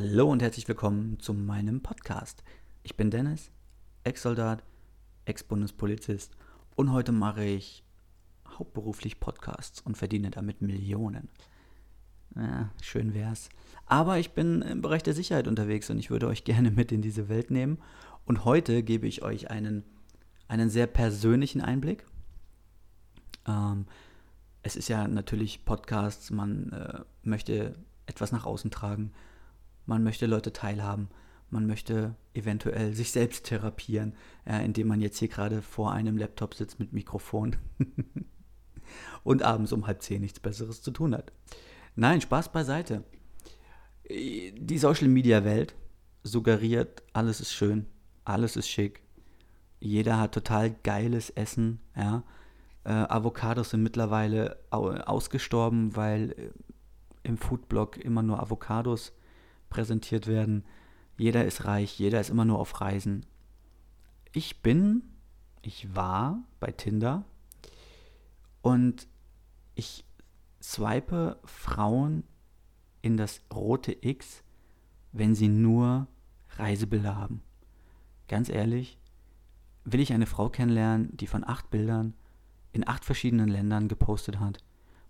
Hallo 0.00 0.30
und 0.30 0.42
herzlich 0.42 0.68
willkommen 0.68 1.18
zu 1.18 1.34
meinem 1.34 1.80
Podcast. 1.80 2.44
Ich 2.84 2.96
bin 2.96 3.10
Dennis, 3.10 3.50
Ex-Soldat, 4.04 4.62
Ex-Bundespolizist 5.24 6.36
und 6.76 6.92
heute 6.92 7.10
mache 7.10 7.42
ich 7.42 7.82
hauptberuflich 8.46 9.18
Podcasts 9.18 9.80
und 9.80 9.96
verdiene 9.96 10.30
damit 10.30 10.62
Millionen. 10.62 11.28
Ja, 12.36 12.70
schön 12.80 13.12
wär's. 13.12 13.48
Aber 13.86 14.20
ich 14.20 14.34
bin 14.34 14.62
im 14.62 14.82
Bereich 14.82 15.02
der 15.02 15.14
Sicherheit 15.14 15.48
unterwegs 15.48 15.90
und 15.90 15.98
ich 15.98 16.10
würde 16.10 16.28
euch 16.28 16.44
gerne 16.44 16.70
mit 16.70 16.92
in 16.92 17.02
diese 17.02 17.28
Welt 17.28 17.50
nehmen. 17.50 17.78
Und 18.24 18.44
heute 18.44 18.84
gebe 18.84 19.08
ich 19.08 19.22
euch 19.22 19.50
einen, 19.50 19.82
einen 20.46 20.70
sehr 20.70 20.86
persönlichen 20.86 21.60
Einblick. 21.60 22.06
Ähm, 23.48 23.86
es 24.62 24.76
ist 24.76 24.88
ja 24.88 25.08
natürlich 25.08 25.64
Podcasts, 25.64 26.30
man 26.30 26.70
äh, 26.70 27.00
möchte 27.24 27.74
etwas 28.06 28.30
nach 28.30 28.46
außen 28.46 28.70
tragen 28.70 29.12
man 29.88 30.04
möchte 30.04 30.26
Leute 30.26 30.52
teilhaben, 30.52 31.08
man 31.50 31.66
möchte 31.66 32.14
eventuell 32.34 32.94
sich 32.94 33.10
selbst 33.10 33.46
therapieren, 33.46 34.14
ja, 34.46 34.58
indem 34.58 34.86
man 34.88 35.00
jetzt 35.00 35.18
hier 35.18 35.28
gerade 35.28 35.62
vor 35.62 35.92
einem 35.92 36.18
Laptop 36.18 36.54
sitzt 36.54 36.78
mit 36.78 36.92
Mikrofon 36.92 37.56
und 39.24 39.42
abends 39.42 39.72
um 39.72 39.86
halb 39.86 40.02
zehn 40.02 40.20
nichts 40.20 40.40
Besseres 40.40 40.82
zu 40.82 40.90
tun 40.90 41.14
hat. 41.14 41.32
Nein, 41.96 42.20
Spaß 42.20 42.52
beiseite. 42.52 43.02
Die 44.10 44.78
Social-Media-Welt 44.78 45.74
suggeriert, 46.22 47.02
alles 47.14 47.40
ist 47.40 47.52
schön, 47.52 47.86
alles 48.24 48.56
ist 48.56 48.68
schick, 48.68 49.02
jeder 49.80 50.20
hat 50.20 50.32
total 50.32 50.70
geiles 50.70 51.30
Essen, 51.30 51.80
ja. 51.96 52.24
Äh, 52.84 52.90
Avocados 52.90 53.70
sind 53.70 53.82
mittlerweile 53.82 54.58
ausgestorben, 54.70 55.96
weil 55.96 56.32
äh, 56.32 56.50
im 57.22 57.38
Foodblog 57.38 57.96
immer 57.96 58.22
nur 58.22 58.40
Avocados 58.40 59.12
präsentiert 59.68 60.26
werden. 60.26 60.64
Jeder 61.16 61.44
ist 61.44 61.64
reich, 61.64 61.98
jeder 61.98 62.20
ist 62.20 62.30
immer 62.30 62.44
nur 62.44 62.58
auf 62.58 62.80
Reisen. 62.80 63.26
Ich 64.32 64.62
bin, 64.62 65.02
ich 65.62 65.94
war 65.94 66.42
bei 66.60 66.70
Tinder 66.70 67.24
und 68.62 69.08
ich 69.74 70.04
swipe 70.62 71.38
Frauen 71.44 72.24
in 73.02 73.16
das 73.16 73.42
rote 73.54 73.96
X, 74.00 74.42
wenn 75.12 75.34
sie 75.34 75.48
nur 75.48 76.08
Reisebilder 76.56 77.16
haben. 77.16 77.42
Ganz 78.28 78.48
ehrlich, 78.48 78.98
will 79.84 80.00
ich 80.00 80.12
eine 80.12 80.26
Frau 80.26 80.50
kennenlernen, 80.50 81.16
die 81.16 81.26
von 81.26 81.44
acht 81.44 81.70
Bildern 81.70 82.14
in 82.72 82.86
acht 82.86 83.04
verschiedenen 83.04 83.48
Ländern 83.48 83.88
gepostet 83.88 84.38
hat, 84.38 84.58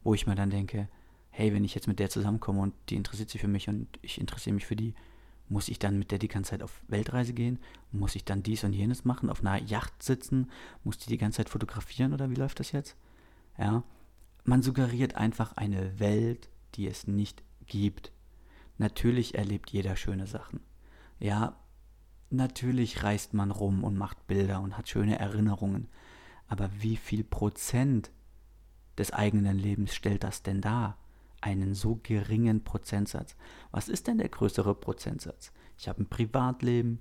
wo 0.02 0.14
ich 0.14 0.27
mir 0.27 0.34
dann 0.34 0.50
denke, 0.50 0.88
hey, 1.39 1.55
wenn 1.55 1.62
ich 1.62 1.77
jetzt 1.77 1.86
mit 1.86 2.00
der 2.00 2.11
zusammenkomme 2.11 2.61
und 2.61 2.75
die 2.89 2.97
interessiert 2.97 3.31
sich 3.31 3.41
für 3.41 3.47
mich 3.47 3.69
und 3.69 3.86
ich 4.03 4.20
interessiere 4.20 4.55
mich 4.55 4.67
für 4.67 4.75
die, 4.75 4.92
muss 5.48 5.69
ich 5.69 5.78
dann 5.78 5.97
mit 5.97 6.11
der 6.11 6.19
die 6.19 6.27
ganze 6.27 6.50
Zeit 6.50 6.64
auf 6.64 6.83
Weltreise 6.89 7.33
gehen? 7.33 7.61
Muss 7.92 8.17
ich 8.17 8.25
dann 8.25 8.42
dies 8.42 8.64
und 8.64 8.72
jenes 8.72 9.05
machen? 9.05 9.31
Auf 9.31 9.41
einer 9.41 9.62
Yacht 9.62 10.03
sitzen? 10.03 10.50
Muss 10.83 10.98
die 10.98 11.09
die 11.09 11.16
ganze 11.16 11.36
Zeit 11.36 11.48
fotografieren 11.48 12.12
oder 12.12 12.28
wie 12.28 12.34
läuft 12.34 12.59
das 12.59 12.72
jetzt? 12.72 12.97
Ja, 13.56 13.84
man 14.42 14.62
suggeriert 14.62 15.14
einfach 15.14 15.56
eine 15.56 16.00
Welt, 16.00 16.48
die 16.75 16.89
es 16.89 17.06
nicht 17.06 17.44
gibt. 17.66 18.11
Natürlich 18.77 19.36
erlebt 19.36 19.70
jeder 19.70 19.94
schöne 19.94 20.27
Sachen. 20.27 20.59
Ja, 21.20 21.55
natürlich 22.31 23.05
reist 23.05 23.33
man 23.33 23.53
rum 23.53 23.84
und 23.84 23.97
macht 23.97 24.27
Bilder 24.27 24.61
und 24.61 24.77
hat 24.77 24.89
schöne 24.89 25.20
Erinnerungen. 25.20 25.86
Aber 26.48 26.69
wie 26.81 26.97
viel 26.97 27.22
Prozent 27.22 28.11
des 28.98 29.12
eigenen 29.12 29.56
Lebens 29.56 29.94
stellt 29.94 30.25
das 30.25 30.42
denn 30.42 30.61
dar? 30.61 30.98
Einen 31.41 31.75
so 31.75 32.00
geringen 32.03 32.64
Prozentsatz. 32.64 33.36
Was 33.70 33.89
ist 33.89 34.06
denn 34.06 34.19
der 34.19 34.28
größere 34.28 34.75
Prozentsatz? 34.75 35.53
Ich 35.78 35.89
habe 35.89 36.03
ein 36.03 36.08
Privatleben, 36.08 37.00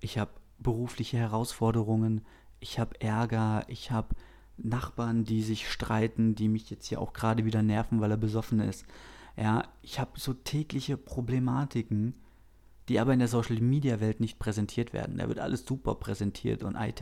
ich 0.00 0.18
habe 0.18 0.32
berufliche 0.58 1.16
Herausforderungen, 1.16 2.22
ich 2.60 2.78
habe 2.78 3.00
Ärger, 3.00 3.64
ich 3.68 3.90
habe 3.90 4.14
Nachbarn, 4.56 5.24
die 5.24 5.42
sich 5.42 5.70
streiten, 5.70 6.34
die 6.34 6.48
mich 6.48 6.70
jetzt 6.70 6.86
hier 6.86 7.00
auch 7.00 7.12
gerade 7.12 7.44
wieder 7.44 7.62
nerven, 7.62 8.00
weil 8.00 8.10
er 8.10 8.16
besoffen 8.16 8.60
ist. 8.60 8.84
Ja, 9.36 9.64
ich 9.82 9.98
habe 9.98 10.18
so 10.18 10.34
tägliche 10.34 10.96
Problematiken, 10.96 12.14
die 12.88 12.98
aber 12.98 13.12
in 13.12 13.20
der 13.20 13.28
Social 13.28 13.60
Media 13.60 14.00
Welt 14.00 14.20
nicht 14.20 14.38
präsentiert 14.38 14.92
werden. 14.92 15.18
Da 15.18 15.28
wird 15.28 15.38
alles 15.38 15.64
super 15.64 15.94
präsentiert 15.94 16.62
und 16.62 16.76
IT 16.76 17.00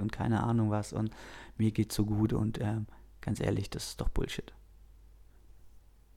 und 0.00 0.12
keine 0.12 0.42
Ahnung 0.42 0.70
was 0.70 0.92
und 0.92 1.10
mir 1.56 1.72
geht's 1.72 1.94
so 1.94 2.04
gut 2.04 2.32
und 2.32 2.58
äh, 2.58 2.76
ganz 3.20 3.40
ehrlich, 3.40 3.70
das 3.70 3.88
ist 3.88 4.00
doch 4.00 4.08
Bullshit. 4.10 4.52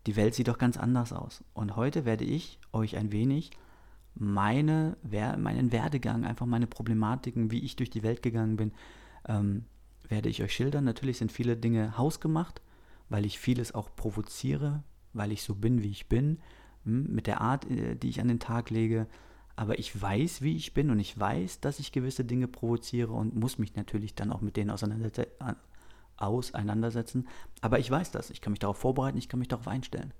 Die 0.07 0.15
Welt 0.15 0.33
sieht 0.33 0.47
doch 0.47 0.57
ganz 0.57 0.77
anders 0.77 1.11
aus. 1.11 1.43
Und 1.53 1.75
heute 1.75 2.05
werde 2.05 2.23
ich 2.23 2.59
euch 2.71 2.95
ein 2.95 3.11
wenig 3.11 3.51
meine, 4.15 4.97
meinen 5.03 5.73
Werdegang, 5.73 6.25
einfach 6.25 6.45
meine 6.45 6.65
Problematiken, 6.65 7.51
wie 7.51 7.59
ich 7.59 7.75
durch 7.75 7.89
die 7.89 8.03
Welt 8.03 8.23
gegangen 8.23 8.55
bin, 8.55 8.71
ähm, 9.27 9.65
werde 10.07 10.29
ich 10.29 10.41
euch 10.41 10.53
schildern. 10.53 10.85
Natürlich 10.85 11.17
sind 11.17 11.31
viele 11.31 11.57
Dinge 11.57 11.97
hausgemacht, 11.97 12.61
weil 13.09 13.25
ich 13.25 13.37
vieles 13.37 13.75
auch 13.75 13.93
provoziere, 13.95 14.81
weil 15.11 15.33
ich 15.33 15.43
so 15.43 15.55
bin, 15.55 15.83
wie 15.83 15.91
ich 15.91 16.07
bin, 16.07 16.39
hm, 16.85 17.13
mit 17.13 17.27
der 17.27 17.41
Art, 17.41 17.69
äh, 17.69 17.95
die 17.95 18.07
ich 18.07 18.21
an 18.21 18.29
den 18.29 18.39
Tag 18.39 18.69
lege. 18.69 19.07
Aber 19.57 19.77
ich 19.77 20.01
weiß, 20.01 20.41
wie 20.41 20.55
ich 20.55 20.73
bin 20.73 20.89
und 20.89 20.99
ich 20.99 21.19
weiß, 21.19 21.59
dass 21.59 21.79
ich 21.79 21.91
gewisse 21.91 22.23
Dinge 22.23 22.47
provoziere 22.47 23.11
und 23.11 23.35
muss 23.35 23.57
mich 23.57 23.75
natürlich 23.75 24.15
dann 24.15 24.31
auch 24.31 24.41
mit 24.41 24.55
denen 24.55 24.71
auseinandersetzen. 26.17 27.27
Aber 27.61 27.79
ich 27.79 27.89
weiß 27.89 28.11
das. 28.11 28.29
Ich 28.29 28.41
kann 28.41 28.51
mich 28.51 28.59
darauf 28.59 28.77
vorbereiten, 28.77 29.17
ich 29.17 29.29
kann 29.29 29.39
mich 29.39 29.47
darauf 29.47 29.67
einstellen. 29.67 30.13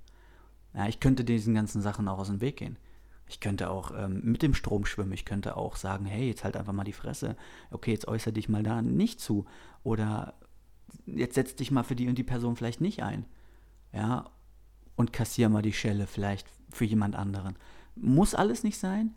Ja, 0.73 0.87
ich 0.87 0.99
könnte 0.99 1.23
diesen 1.23 1.55
ganzen 1.55 1.81
Sachen 1.81 2.07
auch 2.07 2.19
aus 2.19 2.27
dem 2.27 2.41
Weg 2.41 2.57
gehen. 2.57 2.77
Ich 3.29 3.39
könnte 3.39 3.69
auch 3.69 3.91
ähm, 3.95 4.21
mit 4.23 4.41
dem 4.41 4.53
Strom 4.53 4.85
schwimmen. 4.85 5.11
Ich 5.11 5.25
könnte 5.25 5.57
auch 5.57 5.75
sagen, 5.75 6.05
hey, 6.05 6.27
jetzt 6.27 6.43
halt 6.43 6.55
einfach 6.55 6.73
mal 6.73 6.83
die 6.83 6.93
Fresse. 6.93 7.35
Okay, 7.71 7.91
jetzt 7.91 8.07
äußere 8.07 8.33
dich 8.33 8.47
mal 8.47 8.63
da 8.63 8.81
nicht 8.81 9.19
zu. 9.19 9.45
Oder 9.83 10.35
jetzt 11.05 11.35
setz 11.35 11.55
dich 11.55 11.71
mal 11.71 11.83
für 11.83 11.95
die 11.95 12.07
und 12.07 12.17
die 12.17 12.23
Person 12.23 12.55
vielleicht 12.55 12.81
nicht 12.81 13.03
ein. 13.03 13.25
Ja, 13.91 14.29
und 14.95 15.13
kassier 15.13 15.49
mal 15.49 15.61
die 15.61 15.73
Schelle 15.73 16.07
vielleicht 16.07 16.47
für 16.71 16.85
jemand 16.85 17.15
anderen. 17.15 17.55
Muss 17.95 18.35
alles 18.35 18.63
nicht 18.63 18.77
sein, 18.77 19.15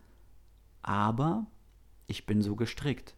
aber 0.82 1.46
ich 2.06 2.26
bin 2.26 2.42
so 2.42 2.56
gestrickt. 2.56 3.14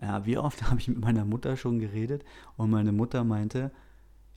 Ja, 0.00 0.26
wie 0.26 0.38
oft 0.38 0.62
habe 0.70 0.80
ich 0.80 0.88
mit 0.88 1.00
meiner 1.00 1.24
Mutter 1.24 1.56
schon 1.56 1.78
geredet 1.78 2.24
und 2.56 2.70
meine 2.70 2.92
Mutter 2.92 3.24
meinte, 3.24 3.70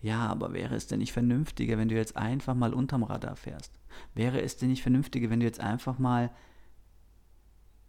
ja, 0.02 0.28
aber 0.28 0.54
wäre 0.54 0.76
es 0.76 0.88
denn 0.88 1.00
nicht 1.00 1.12
vernünftiger, 1.12 1.78
wenn 1.78 1.90
du 1.90 1.96
jetzt 1.96 2.16
einfach 2.16 2.56
mal 2.56 2.74
unterm 2.74 3.04
Radar 3.04 3.36
fährst? 3.36 3.78
Wäre 4.14 4.42
es 4.42 4.56
denn 4.56 4.70
nicht 4.70 4.82
vernünftiger, 4.82 5.30
wenn 5.30 5.42
du 5.42 5.46
jetzt 5.46 5.60
einfach 5.60 6.00
mal 6.00 6.32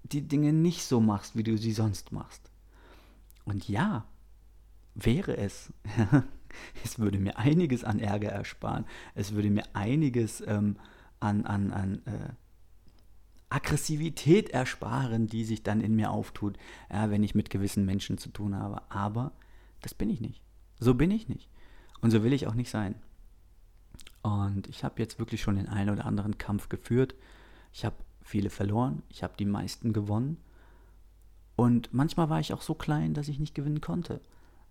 die 0.03 0.27
Dinge 0.27 0.53
nicht 0.53 0.85
so 0.85 1.01
machst, 1.01 1.37
wie 1.37 1.45
du 1.45 1.57
sie 1.57 1.73
sonst 1.73 2.11
machst? 2.11 2.51
Und 3.45 3.69
ja, 3.69 4.07
wäre 4.95 5.37
es. 5.37 5.73
es 6.85 6.99
würde 6.99 7.19
mir 7.19 7.39
einiges 7.39 7.85
an 7.85 8.01
Ärger 8.01 8.31
ersparen. 8.31 8.87
Es 9.15 9.35
würde 9.35 9.51
mir 9.51 9.65
einiges 9.73 10.41
ähm, 10.47 10.77
an, 11.21 11.45
an, 11.47 11.71
an 11.71 12.03
äh, 12.07 12.33
Aggressivität 13.51 14.51
ersparen, 14.51 15.27
die 15.27 15.45
sich 15.45 15.63
dann 15.63 15.81
in 15.81 15.97
mir 15.97 16.11
auftut, 16.11 16.57
ja, 16.91 17.11
wenn 17.11 17.23
ich 17.23 17.35
mit 17.35 17.51
gewissen 17.51 17.85
Menschen 17.85 18.17
zu 18.17 18.31
tun 18.31 18.57
habe. 18.57 18.83
Aber 18.89 19.33
das 19.83 19.93
bin 19.93 20.09
ich 20.09 20.21
nicht. 20.21 20.43
So 20.79 20.95
bin 20.95 21.11
ich 21.11 21.29
nicht. 21.29 21.51
Und 22.01 22.11
so 22.11 22.23
will 22.23 22.33
ich 22.33 22.47
auch 22.47 22.55
nicht 22.55 22.71
sein. 22.71 22.95
Und 24.23 24.69
ich 24.69 24.85
habe 24.85 25.03
jetzt 25.03 25.19
wirklich 25.19 25.43
schon 25.43 25.57
den 25.57 25.69
einen 25.69 25.91
oder 25.91 26.07
anderen 26.07 26.39
Kampf 26.39 26.69
geführt. 26.69 27.15
Ich 27.73 27.85
habe 27.85 27.97
viele 28.23 28.51
verloren. 28.51 29.03
Ich 29.09 29.23
habe 29.23 29.35
die 29.39 29.45
meisten 29.45 29.93
gewonnen. 29.93 30.37
Und 31.57 31.93
manchmal 31.93 32.31
war 32.31 32.41
ich 32.41 32.53
auch 32.53 32.63
so 32.63 32.75
klein, 32.75 33.15
dass 33.15 33.29
ich 33.29 33.39
nicht 33.39 33.55
gewinnen 33.55 33.81
konnte. 33.81 34.21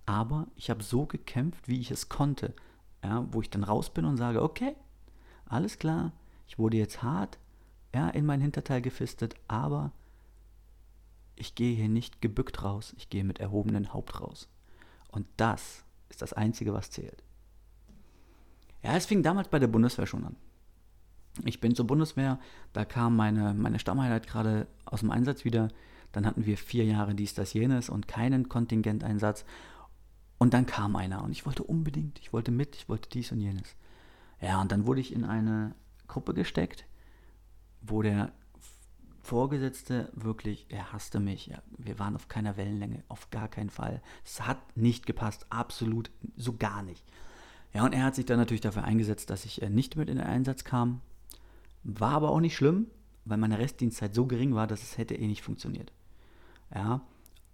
Aber 0.05 0.47
ich 0.55 0.69
habe 0.69 0.83
so 0.83 1.05
gekämpft, 1.05 1.67
wie 1.67 1.79
ich 1.79 1.91
es 1.91 2.09
konnte. 2.09 2.53
Ja, 3.03 3.27
wo 3.31 3.41
ich 3.41 3.49
dann 3.49 3.63
raus 3.63 3.93
bin 3.93 4.05
und 4.05 4.17
sage, 4.17 4.41
okay, 4.41 4.75
alles 5.45 5.79
klar, 5.79 6.11
ich 6.47 6.59
wurde 6.59 6.77
jetzt 6.77 7.01
hart, 7.01 7.37
ja, 7.93 8.09
in 8.09 8.25
mein 8.25 8.41
Hinterteil 8.41 8.81
gefistet, 8.81 9.35
aber 9.47 9.91
ich 11.35 11.55
gehe 11.55 11.75
hier 11.75 11.89
nicht 11.89 12.21
gebückt 12.21 12.63
raus, 12.63 12.93
ich 12.97 13.09
gehe 13.09 13.23
mit 13.23 13.39
erhobenem 13.39 13.93
Haupt 13.93 14.21
raus. 14.21 14.49
Und 15.09 15.25
das 15.37 15.83
ist 16.09 16.21
das 16.21 16.33
Einzige, 16.33 16.73
was 16.73 16.91
zählt. 16.91 17.23
Ja, 18.83 18.95
es 18.95 19.05
fing 19.05 19.23
damals 19.23 19.47
bei 19.47 19.59
der 19.59 19.67
Bundeswehr 19.67 20.05
schon 20.05 20.25
an. 20.25 20.35
Ich 21.45 21.59
bin 21.59 21.75
zur 21.75 21.87
Bundeswehr, 21.87 22.39
da 22.73 22.85
kam 22.85 23.15
meine, 23.15 23.53
meine 23.53 23.79
Stammeinheit 23.79 24.27
gerade 24.27 24.67
aus 24.85 25.01
dem 25.01 25.11
Einsatz 25.11 25.45
wieder. 25.45 25.69
Dann 26.11 26.25
hatten 26.25 26.45
wir 26.45 26.57
vier 26.57 26.85
Jahre 26.85 27.15
dies, 27.15 27.33
das, 27.33 27.53
jenes 27.53 27.89
und 27.89 28.07
keinen 28.07 28.49
Kontingenteinsatz. 28.49 29.45
Und 30.37 30.53
dann 30.53 30.65
kam 30.65 30.95
einer 30.95 31.23
und 31.23 31.31
ich 31.31 31.45
wollte 31.45 31.63
unbedingt, 31.63 32.19
ich 32.19 32.33
wollte 32.33 32.51
mit, 32.51 32.75
ich 32.75 32.89
wollte 32.89 33.09
dies 33.09 33.31
und 33.31 33.41
jenes. 33.41 33.75
Ja, 34.41 34.61
und 34.61 34.71
dann 34.71 34.85
wurde 34.85 35.01
ich 35.01 35.13
in 35.13 35.25
eine 35.25 35.75
Gruppe 36.07 36.33
gesteckt, 36.33 36.85
wo 37.81 38.01
der 38.01 38.31
Vorgesetzte 39.21 40.11
wirklich, 40.13 40.65
er 40.69 40.91
hasste 40.91 41.19
mich. 41.19 41.47
Ja, 41.47 41.61
wir 41.77 41.99
waren 41.99 42.15
auf 42.15 42.27
keiner 42.27 42.57
Wellenlänge, 42.57 43.03
auf 43.09 43.29
gar 43.29 43.47
keinen 43.47 43.69
Fall. 43.69 44.01
Es 44.25 44.41
hat 44.41 44.57
nicht 44.75 45.05
gepasst, 45.05 45.45
absolut, 45.49 46.09
so 46.35 46.55
gar 46.57 46.81
nicht. 46.81 47.05
Ja, 47.73 47.85
und 47.85 47.93
er 47.93 48.03
hat 48.03 48.15
sich 48.15 48.25
dann 48.25 48.39
natürlich 48.39 48.61
dafür 48.61 48.83
eingesetzt, 48.83 49.29
dass 49.29 49.45
ich 49.45 49.61
äh, 49.61 49.69
nicht 49.69 49.95
mit 49.95 50.09
in 50.09 50.17
den 50.17 50.25
Einsatz 50.25 50.63
kam. 50.63 51.01
War 51.83 52.13
aber 52.13 52.31
auch 52.31 52.39
nicht 52.39 52.55
schlimm, 52.55 52.87
weil 53.25 53.37
meine 53.37 53.59
Restdienstzeit 53.59 54.15
so 54.15 54.25
gering 54.25 54.55
war, 54.55 54.65
dass 54.65 54.81
es 54.81 54.97
hätte 54.97 55.15
eh 55.15 55.27
nicht 55.27 55.43
funktioniert. 55.43 55.91
Ja, 56.73 57.01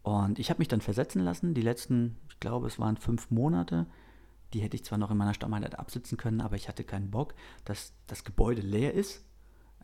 und 0.03 0.39
ich 0.39 0.49
habe 0.49 0.59
mich 0.59 0.67
dann 0.67 0.81
versetzen 0.81 1.21
lassen. 1.23 1.53
Die 1.53 1.61
letzten, 1.61 2.17
ich 2.29 2.39
glaube, 2.39 2.67
es 2.67 2.79
waren 2.79 2.95
fünf 2.95 3.31
Monate. 3.31 3.87
Die 4.53 4.59
hätte 4.59 4.75
ich 4.75 4.85
zwar 4.85 4.97
noch 4.97 5.11
in 5.11 5.17
meiner 5.17 5.33
Stammeinheit 5.33 5.77
absitzen 5.77 6.17
können, 6.17 6.41
aber 6.41 6.55
ich 6.55 6.69
hatte 6.69 6.83
keinen 6.83 7.11
Bock, 7.11 7.33
dass 7.65 7.93
das 8.07 8.23
Gebäude 8.23 8.61
leer 8.61 8.93
ist. 8.93 9.24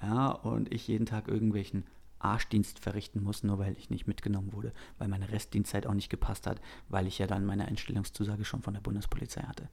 Ja, 0.02 0.32
und 0.32 0.74
ich 0.74 0.88
jeden 0.88 1.06
Tag 1.06 1.28
irgendwelchen 1.28 1.84
Arschdienst 2.20 2.80
verrichten 2.80 3.24
muss, 3.24 3.44
nur 3.44 3.60
weil 3.60 3.78
ich 3.78 3.90
nicht 3.90 4.08
mitgenommen 4.08 4.54
wurde, 4.54 4.74
weil 4.98 5.08
meine 5.08 5.32
Restdienstzeit 5.32 5.88
auch 5.88 5.94
nicht 5.94 6.10
gepasst 6.10 6.48
hat, 6.48 6.62
weil 6.90 7.08
ich 7.08 7.20
ja 7.20 7.28
dann 7.28 7.46
meine 7.46 7.66
Einstellungszusage 7.66 8.46
schon 8.46 8.62
von 8.62 8.74
der 8.74 8.82
Bundespolizei 8.82 9.42
hatte. 9.42 9.70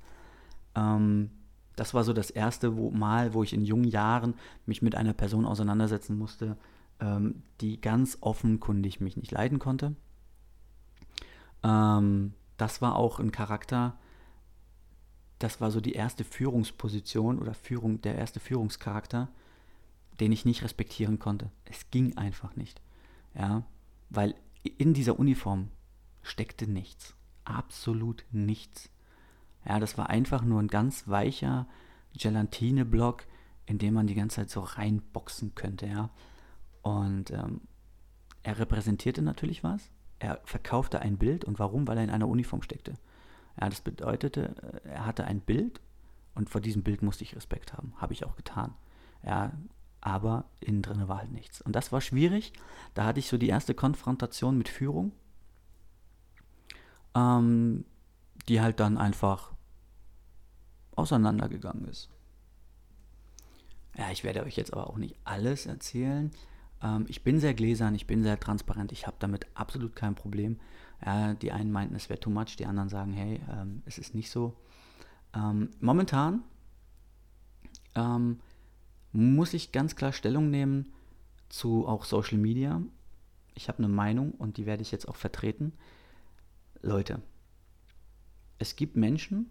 Ähm, 0.74 1.30
das 1.76 1.94
war 1.94 2.04
so 2.04 2.12
das 2.12 2.30
erste 2.30 2.76
wo, 2.76 2.90
Mal, 2.90 3.34
wo 3.34 3.42
ich 3.42 3.52
in 3.52 3.64
jungen 3.64 3.84
Jahren 3.84 4.34
mich 4.66 4.82
mit 4.82 4.94
einer 4.94 5.12
Person 5.12 5.46
auseinandersetzen 5.46 6.18
musste, 6.18 6.56
ähm, 7.00 7.42
die 7.60 7.80
ganz 7.80 8.18
offenkundig 8.20 9.00
mich 9.00 9.16
nicht 9.16 9.30
leiden 9.30 9.58
konnte. 9.58 9.94
Ähm, 11.62 12.34
das 12.56 12.82
war 12.82 12.96
auch 12.96 13.20
ein 13.20 13.30
Charakter, 13.30 13.96
das 15.38 15.60
war 15.60 15.70
so 15.70 15.80
die 15.80 15.92
erste 15.92 16.24
Führungsposition 16.24 17.38
oder 17.38 17.54
Führung, 17.54 18.00
der 18.02 18.16
erste 18.16 18.40
Führungscharakter, 18.40 19.28
den 20.20 20.32
ich 20.32 20.44
nicht 20.44 20.62
respektieren 20.62 21.18
konnte. 21.18 21.50
Es 21.64 21.90
ging 21.90 22.16
einfach 22.16 22.56
nicht. 22.56 22.80
Ja, 23.34 23.64
weil 24.10 24.34
in 24.62 24.94
dieser 24.94 25.18
Uniform 25.18 25.68
steckte 26.22 26.66
nichts. 26.66 27.14
Absolut 27.44 28.24
nichts. 28.30 28.90
Ja, 29.64 29.78
das 29.78 29.98
war 29.98 30.10
einfach 30.10 30.42
nur 30.42 30.60
ein 30.60 30.68
ganz 30.68 31.08
weicher 31.08 31.66
Gelatine-Block, 32.14 33.26
in 33.66 33.78
dem 33.78 33.94
man 33.94 34.06
die 34.06 34.14
ganze 34.14 34.36
Zeit 34.36 34.50
so 34.50 34.60
reinboxen 34.60 35.54
könnte, 35.54 35.86
ja. 35.86 36.10
Und 36.82 37.30
ähm, 37.30 37.60
er 38.42 38.58
repräsentierte 38.58 39.22
natürlich 39.22 39.62
was. 39.62 39.90
Er 40.18 40.40
verkaufte 40.44 41.00
ein 41.00 41.18
Bild 41.18 41.44
und 41.44 41.58
warum? 41.58 41.86
Weil 41.86 41.98
er 41.98 42.04
in 42.04 42.10
einer 42.10 42.28
Uniform 42.28 42.62
steckte. 42.62 42.94
Ja, 43.60 43.68
das 43.68 43.80
bedeutete, 43.80 44.54
äh, 44.84 44.88
er 44.88 45.06
hatte 45.06 45.24
ein 45.24 45.40
Bild 45.40 45.80
und 46.34 46.48
vor 46.48 46.60
diesem 46.60 46.82
Bild 46.82 47.02
musste 47.02 47.24
ich 47.24 47.36
Respekt 47.36 47.72
haben. 47.72 47.92
Habe 47.96 48.14
ich 48.14 48.24
auch 48.24 48.36
getan. 48.36 48.74
Ja, 49.22 49.52
aber 50.00 50.44
innen 50.60 50.82
drin 50.82 51.08
war 51.08 51.18
halt 51.18 51.32
nichts. 51.32 51.60
Und 51.60 51.74
das 51.74 51.92
war 51.92 52.00
schwierig. 52.00 52.52
Da 52.94 53.04
hatte 53.04 53.20
ich 53.20 53.28
so 53.28 53.38
die 53.38 53.48
erste 53.48 53.74
Konfrontation 53.74 54.56
mit 54.56 54.68
Führung, 54.68 55.12
ähm, 57.14 57.84
die 58.48 58.60
halt 58.60 58.80
dann 58.80 58.98
einfach 58.98 59.52
auseinandergegangen 60.94 61.86
ist. 61.86 62.10
Ja, 63.96 64.10
ich 64.10 64.22
werde 64.22 64.44
euch 64.44 64.56
jetzt 64.56 64.72
aber 64.72 64.88
auch 64.88 64.96
nicht 64.96 65.16
alles 65.24 65.66
erzählen. 65.66 66.30
Ähm, 66.82 67.06
ich 67.08 67.24
bin 67.24 67.40
sehr 67.40 67.54
gläsern, 67.54 67.94
ich 67.94 68.06
bin 68.06 68.22
sehr 68.22 68.38
transparent, 68.38 68.92
ich 68.92 69.06
habe 69.06 69.16
damit 69.18 69.46
absolut 69.54 69.96
kein 69.96 70.14
Problem. 70.14 70.60
Ja, 71.04 71.34
die 71.34 71.52
einen 71.52 71.70
meinten, 71.70 71.94
es 71.94 72.08
wäre 72.08 72.20
too 72.20 72.30
much, 72.30 72.56
die 72.56 72.66
anderen 72.66 72.88
sagen, 72.88 73.12
hey, 73.12 73.40
ähm, 73.50 73.82
es 73.86 73.98
ist 73.98 74.14
nicht 74.14 74.30
so. 74.30 74.56
Ähm, 75.34 75.70
momentan 75.80 76.42
ähm, 77.94 78.40
muss 79.18 79.52
ich 79.52 79.72
ganz 79.72 79.96
klar 79.96 80.12
Stellung 80.12 80.48
nehmen 80.48 80.92
zu 81.48 81.88
auch 81.88 82.04
Social 82.04 82.38
Media. 82.38 82.80
Ich 83.54 83.68
habe 83.68 83.78
eine 83.78 83.88
Meinung 83.88 84.30
und 84.30 84.58
die 84.58 84.64
werde 84.64 84.82
ich 84.82 84.92
jetzt 84.92 85.08
auch 85.08 85.16
vertreten. 85.16 85.72
Leute, 86.82 87.20
es 88.60 88.76
gibt 88.76 88.94
Menschen, 88.94 89.50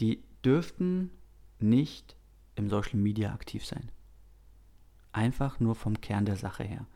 die 0.00 0.24
dürften 0.42 1.10
nicht 1.58 2.16
im 2.54 2.70
Social 2.70 2.98
Media 2.98 3.34
aktiv 3.34 3.66
sein. 3.66 3.90
Einfach 5.12 5.60
nur 5.60 5.74
vom 5.74 6.00
Kern 6.00 6.24
der 6.24 6.36
Sache 6.36 6.64
her. 6.64 6.86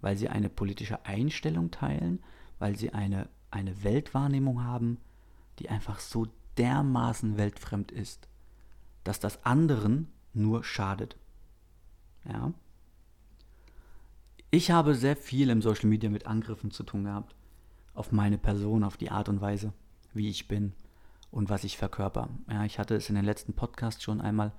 Weil 0.00 0.16
sie 0.16 0.28
eine 0.28 0.48
politische 0.48 1.04
Einstellung 1.06 1.70
teilen, 1.70 2.24
weil 2.58 2.76
sie 2.76 2.90
eine, 2.90 3.28
eine 3.52 3.84
Weltwahrnehmung 3.84 4.64
haben, 4.64 4.98
die 5.60 5.70
einfach 5.70 6.00
so 6.00 6.26
dermaßen 6.58 7.36
weltfremd 7.36 7.92
ist, 7.92 8.26
dass 9.04 9.20
das 9.20 9.44
anderen 9.44 10.08
nur 10.36 10.64
schadet. 10.64 11.16
Ja. 12.24 12.52
Ich 14.50 14.70
habe 14.70 14.94
sehr 14.94 15.16
viel 15.16 15.50
im 15.50 15.62
Social 15.62 15.88
Media 15.88 16.08
mit 16.10 16.26
Angriffen 16.26 16.70
zu 16.70 16.82
tun 16.82 17.04
gehabt. 17.04 17.34
Auf 17.94 18.12
meine 18.12 18.38
Person, 18.38 18.84
auf 18.84 18.96
die 18.96 19.10
Art 19.10 19.28
und 19.28 19.40
Weise, 19.40 19.72
wie 20.12 20.28
ich 20.28 20.48
bin 20.48 20.72
und 21.30 21.50
was 21.50 21.64
ich 21.64 21.76
verkörper. 21.76 22.28
Ja, 22.50 22.64
ich 22.64 22.78
hatte 22.78 22.94
es 22.94 23.08
in 23.08 23.16
den 23.16 23.24
letzten 23.24 23.54
Podcasts 23.54 24.02
schon 24.02 24.20
einmal, 24.20 24.52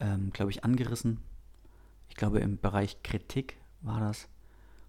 ähm, 0.00 0.30
glaube 0.32 0.50
ich, 0.50 0.64
angerissen. 0.64 1.18
Ich 2.08 2.16
glaube, 2.16 2.40
im 2.40 2.58
Bereich 2.58 3.02
Kritik 3.02 3.56
war 3.80 4.00
das, 4.00 4.28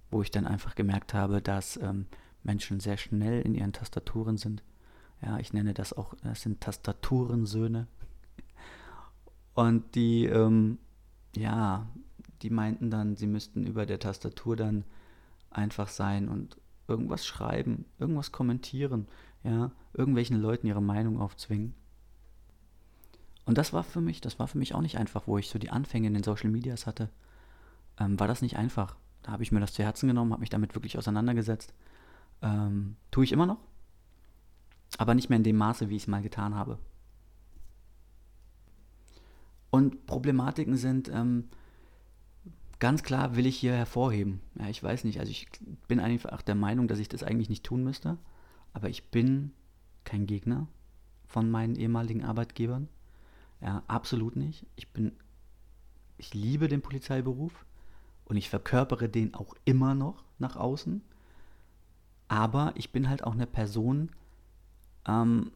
wo 0.10 0.22
ich 0.22 0.32
dann 0.32 0.48
einfach 0.48 0.76
gemerkt 0.76 1.14
habe, 1.14 1.42
dass 1.42 1.78
ähm, 1.78 2.06
Menschen 2.44 2.80
sehr 2.80 2.98
schnell 2.98 3.42
in 3.42 3.56
ihren 3.56 3.74
Tastaturen 3.74 4.38
sind. 4.38 4.64
Ja, 5.22 5.38
ich 5.40 5.52
nenne 5.52 5.74
das 5.74 5.94
auch, 5.94 6.14
das 6.24 6.42
sind 6.42 6.62
Tastaturensöhne. 6.62 7.88
Und 9.60 9.94
die, 9.96 10.24
ähm, 10.24 10.78
ja, 11.36 11.86
die 12.42 12.50
meinten 12.50 12.90
dann, 12.90 13.18
sie 13.18 13.28
müssten 13.28 13.68
über 13.68 13.86
der 13.86 14.00
Tastatur 14.00 14.56
dann 14.56 14.86
einfach 15.50 15.90
sein 15.90 16.30
und 16.30 16.56
irgendwas 16.88 17.26
schreiben, 17.26 17.84
irgendwas 17.98 18.32
kommentieren, 18.32 19.10
ja, 19.44 19.72
irgendwelchen 19.92 20.40
Leuten 20.40 20.66
ihre 20.66 20.82
Meinung 20.82 21.20
aufzwingen. 21.20 21.74
Und 23.44 23.58
das 23.58 23.74
war 23.74 23.84
für 23.84 24.00
mich, 24.00 24.22
das 24.22 24.40
war 24.40 24.48
für 24.48 24.58
mich 24.58 24.74
auch 24.76 24.82
nicht 24.82 24.98
einfach, 24.98 25.28
wo 25.28 25.38
ich 25.38 25.50
so 25.50 25.60
die 25.60 25.72
Anfänge 25.72 26.08
in 26.08 26.14
den 26.14 26.24
Social 26.24 26.50
Medias 26.50 26.88
hatte, 26.88 27.10
ähm, 28.00 28.18
war 28.18 28.30
das 28.30 28.42
nicht 28.42 28.56
einfach. 28.56 28.96
Da 29.24 29.34
habe 29.34 29.44
ich 29.44 29.52
mir 29.52 29.60
das 29.60 29.74
zu 29.74 29.84
Herzen 29.84 30.08
genommen, 30.08 30.32
habe 30.32 30.40
mich 30.40 30.50
damit 30.50 30.74
wirklich 30.74 30.98
auseinandergesetzt. 30.98 31.74
Ähm, 32.42 32.96
tue 33.12 33.26
ich 33.26 33.34
immer 33.34 33.46
noch, 33.46 33.60
aber 34.98 35.16
nicht 35.16 35.28
mehr 35.28 35.36
in 35.36 35.44
dem 35.44 35.58
Maße, 35.58 35.90
wie 35.90 35.98
ich 35.98 36.04
es 36.04 36.08
mal 36.08 36.22
getan 36.22 36.56
habe. 36.56 36.80
Und 39.80 40.06
Problematiken 40.08 40.76
sind, 40.76 41.08
ähm, 41.08 41.48
ganz 42.80 43.02
klar 43.02 43.38
will 43.38 43.46
ich 43.46 43.56
hier 43.56 43.72
hervorheben. 43.72 44.42
Ja, 44.60 44.68
ich 44.68 44.84
weiß 44.84 45.06
nicht, 45.06 45.22
also 45.22 45.32
ich 45.32 45.48
bin 45.88 46.02
einfach 46.02 46.42
der 46.42 46.56
Meinung, 46.56 46.90
dass 46.90 47.00
ich 47.00 47.08
das 47.08 47.24
eigentlich 47.24 47.48
nicht 47.48 47.64
tun 47.64 47.86
müsste, 47.86 48.18
aber 48.74 48.90
ich 48.90 49.10
bin 49.10 49.54
kein 50.04 50.26
Gegner 50.26 50.68
von 51.28 51.50
meinen 51.50 51.78
ehemaligen 51.78 52.26
Arbeitgebern. 52.26 52.90
Ja, 53.62 53.84
absolut 53.88 54.36
nicht. 54.36 54.66
Ich 54.76 54.92
bin, 54.92 55.14
ich 56.18 56.34
liebe 56.34 56.68
den 56.68 56.82
Polizeiberuf 56.82 57.66
und 58.26 58.36
ich 58.36 58.50
verkörpere 58.50 59.08
den 59.08 59.34
auch 59.34 59.56
immer 59.64 59.96
noch 59.96 60.26
nach 60.40 60.58
außen. 60.58 61.02
Aber 62.28 62.74
ich 62.76 62.92
bin 62.92 63.08
halt 63.08 63.24
auch 63.24 63.34
eine 63.34 63.48
Person, 63.48 64.10
ähm, 65.08 65.54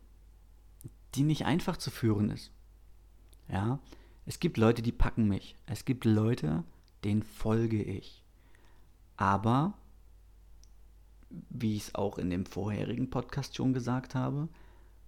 die 1.13 1.23
nicht 1.23 1.45
einfach 1.45 1.75
zu 1.75 1.91
führen 1.91 2.29
ist. 2.29 2.51
Ja, 3.49 3.79
es 4.25 4.39
gibt 4.39 4.57
Leute, 4.57 4.81
die 4.81 4.91
packen 4.91 5.27
mich. 5.27 5.55
Es 5.65 5.85
gibt 5.85 6.05
Leute, 6.05 6.63
denen 7.03 7.23
folge 7.23 7.81
ich. 7.81 8.23
Aber, 9.17 9.73
wie 11.49 11.75
ich 11.75 11.83
es 11.83 11.95
auch 11.95 12.17
in 12.17 12.29
dem 12.29 12.45
vorherigen 12.45 13.09
Podcast 13.09 13.55
schon 13.55 13.73
gesagt 13.73 14.15
habe, 14.15 14.47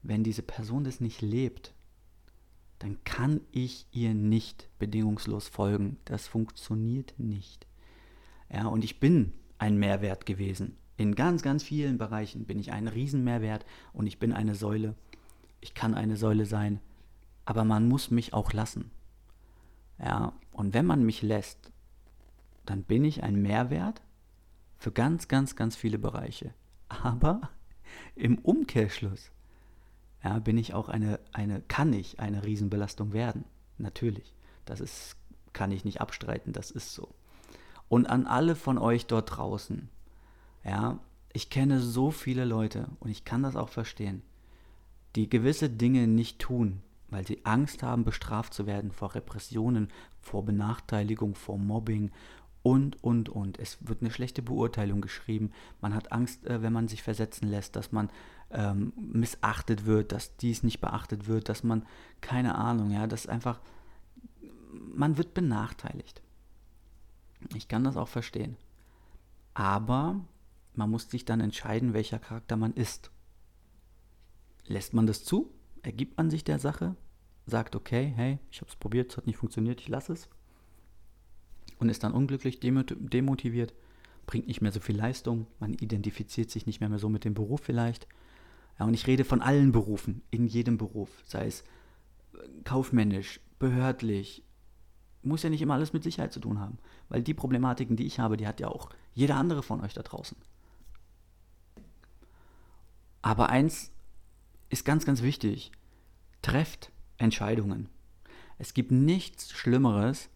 wenn 0.04 0.24
diese 0.24 0.44
Person 0.44 0.84
das 0.84 1.00
nicht 1.00 1.22
lebt, 1.22 1.74
dann 2.80 3.04
kann 3.04 3.42
ich 3.52 3.88
ihr 3.92 4.14
nicht 4.14 4.70
bedingungslos 4.80 5.48
folgen. 5.48 5.98
Das 6.06 6.28
funktioniert 6.28 7.14
nicht. 7.18 7.66
Ja, 8.52 8.68
und 8.68 8.84
ich 8.84 9.00
bin 9.00 9.34
ein 9.58 9.78
Mehrwert 9.78 10.26
gewesen. 10.26 10.78
In 10.98 11.16
ganz, 11.16 11.42
ganz 11.42 11.64
vielen 11.64 11.98
Bereichen 11.98 12.46
bin 12.46 12.60
ich 12.60 12.72
ein 12.72 12.88
Riesenmehrwert 12.88 13.66
und 13.94 14.08
ich 14.08 14.20
bin 14.20 14.34
eine 14.34 14.56
Säule. 14.56 14.96
Ich 15.62 15.74
kann 15.74 15.94
eine 15.94 16.16
Säule 16.18 16.46
sein, 16.46 16.80
aber 17.46 17.64
man 17.64 17.88
muss 17.88 18.12
mich 18.12 18.34
auch 18.34 18.54
lassen. 18.54 18.92
Ja, 20.00 20.34
und 20.52 20.74
wenn 20.74 20.86
man 20.86 21.04
mich 21.04 21.22
lässt, 21.22 21.72
dann 22.66 22.84
bin 22.84 23.04
ich 23.04 23.24
ein 23.24 23.42
Mehrwert 23.42 24.02
für 24.78 24.92
ganz, 24.92 25.28
ganz, 25.28 25.56
ganz 25.56 25.76
viele 25.76 25.98
Bereiche. 25.98 26.54
Aber 26.90 27.50
im 28.16 28.38
Umkehrschluss 28.40 29.32
ja, 30.24 30.40
bin 30.40 30.58
ich 30.58 30.74
auch 30.74 30.90
eine, 30.90 31.20
eine, 31.32 31.62
kann 31.62 31.94
ich 31.94 32.20
eine 32.20 32.44
Riesenbelastung 32.44 33.14
werden. 33.14 33.46
Natürlich. 33.78 34.34
Das 34.66 34.80
ist, 34.80 35.18
kann 35.54 35.72
ich 35.72 35.86
nicht 35.86 36.02
abstreiten, 36.02 36.54
das 36.54 36.72
ist 36.72 36.94
so. 36.94 37.10
Und 37.88 38.08
an 38.08 38.26
alle 38.26 38.56
von 38.56 38.78
euch 38.78 39.06
dort 39.06 39.38
draußen, 39.38 39.90
ja, 40.64 41.00
ich 41.34 41.50
kenne 41.50 41.80
so 41.80 42.10
viele 42.12 42.46
Leute 42.46 42.88
und 43.00 43.10
ich 43.10 43.26
kann 43.26 43.44
das 43.44 43.56
auch 43.56 43.70
verstehen, 43.70 44.24
die 45.16 45.30
gewisse 45.30 45.70
Dinge 45.70 46.08
nicht 46.08 46.40
tun, 46.40 46.82
weil 47.10 47.26
sie 47.26 47.46
Angst 47.46 47.84
haben, 47.84 48.04
bestraft 48.04 48.54
zu 48.54 48.66
werden 48.66 48.92
vor 48.92 49.16
Repressionen, 49.16 49.90
vor 50.20 50.44
Benachteiligung, 50.46 51.36
vor 51.36 51.58
Mobbing 51.58 52.12
und, 52.64 53.04
und, 53.04 53.30
und. 53.30 53.60
Es 53.60 53.78
wird 53.88 54.02
eine 54.02 54.12
schlechte 54.12 54.42
Beurteilung 54.42 55.02
geschrieben. 55.02 55.52
Man 55.82 55.94
hat 55.94 56.12
Angst, 56.12 56.46
äh, 56.48 56.64
wenn 56.64 56.74
man 56.74 56.88
sich 56.88 57.04
versetzen 57.04 57.48
lässt, 57.48 57.76
dass 57.76 57.92
man 57.92 58.10
ähm, 58.50 58.92
missachtet 58.96 59.86
wird, 59.86 60.12
dass 60.12 60.36
dies 60.38 60.64
nicht 60.64 60.82
beachtet 60.82 61.28
wird, 61.28 61.48
dass 61.48 61.64
man, 61.64 61.86
keine 62.22 62.56
Ahnung, 62.56 62.90
ja, 62.90 63.06
dass 63.06 63.28
einfach, 63.28 63.60
man 64.72 65.18
wird 65.18 65.34
benachteiligt. 65.34 66.22
Ich 67.54 67.68
kann 67.68 67.84
das 67.84 67.98
auch 67.98 68.08
verstehen. 68.08 68.58
Aber 69.54 70.20
man 70.74 70.90
muss 70.90 71.10
sich 71.10 71.24
dann 71.24 71.42
entscheiden, 71.42 71.94
welcher 71.94 72.20
Charakter 72.20 72.58
man 72.58 72.74
ist. 72.74 73.12
Lässt 74.66 74.94
man 74.94 75.06
das 75.06 75.24
zu? 75.24 75.52
Ergibt 75.86 76.18
man 76.18 76.32
sich 76.32 76.44
der 76.44 76.58
Sache? 76.58 76.96
Sagt, 77.46 77.76
okay, 77.76 78.12
hey, 78.16 78.40
ich 78.52 78.60
habe 78.60 78.70
es 78.70 78.76
probiert, 78.76 79.12
es 79.12 79.18
hat 79.18 79.28
nicht 79.28 79.38
funktioniert, 79.38 79.80
ich 79.80 79.88
lasse 79.88 80.14
es. 80.14 80.28
Und 81.78 81.90
ist 81.90 82.04
dann 82.04 82.14
unglücklich, 82.14 82.60
demotiviert, 82.60 83.74
bringt 84.26 84.48
nicht 84.48 84.62
mehr 84.62 84.72
so 84.72 84.80
viel 84.80 84.98
Leistung, 84.98 85.46
man 85.60 85.76
identifiziert 85.76 86.50
sich 86.50 86.66
nicht 86.66 86.80
mehr, 86.80 86.90
mehr 86.90 86.98
so 86.98 87.08
mit 87.08 87.24
dem 87.24 87.36
Beruf 87.36 87.62
vielleicht. 87.62 88.08
Ja, 88.80 88.86
und 88.86 88.96
ich 88.96 89.06
rede 89.06 89.26
von 89.26 89.42
allen 89.42 89.72
Berufen, 89.72 90.24
in 90.32 90.48
jedem 90.48 90.78
Beruf, 90.78 91.10
sei 91.26 91.46
es 91.46 91.64
kaufmännisch, 92.64 93.40
behördlich, 93.60 94.44
muss 95.22 95.44
ja 95.44 95.52
nicht 95.52 95.62
immer 95.62 95.76
alles 95.76 95.94
mit 95.94 96.04
Sicherheit 96.04 96.34
zu 96.34 96.40
tun 96.40 96.60
haben. 96.60 96.80
Weil 97.10 97.22
die 97.22 97.34
Problematiken, 97.36 97.96
die 97.96 98.06
ich 98.06 98.20
habe, 98.20 98.38
die 98.38 98.48
hat 98.48 98.60
ja 98.60 98.70
auch 98.70 98.90
jeder 99.14 99.36
andere 99.36 99.62
von 99.62 99.82
euch 99.82 99.94
da 99.94 100.02
draußen. 100.02 100.38
Aber 103.22 103.50
eins 103.50 103.92
ist 104.70 104.86
ganz, 104.86 105.06
ganz 105.06 105.22
wichtig. 105.22 105.72
Trefft 106.42 106.92
Entscheidungen. 107.18 107.90
Es 108.58 108.74
gibt 108.74 108.92
nichts 108.92 109.52
Schlimmeres, 109.52 110.30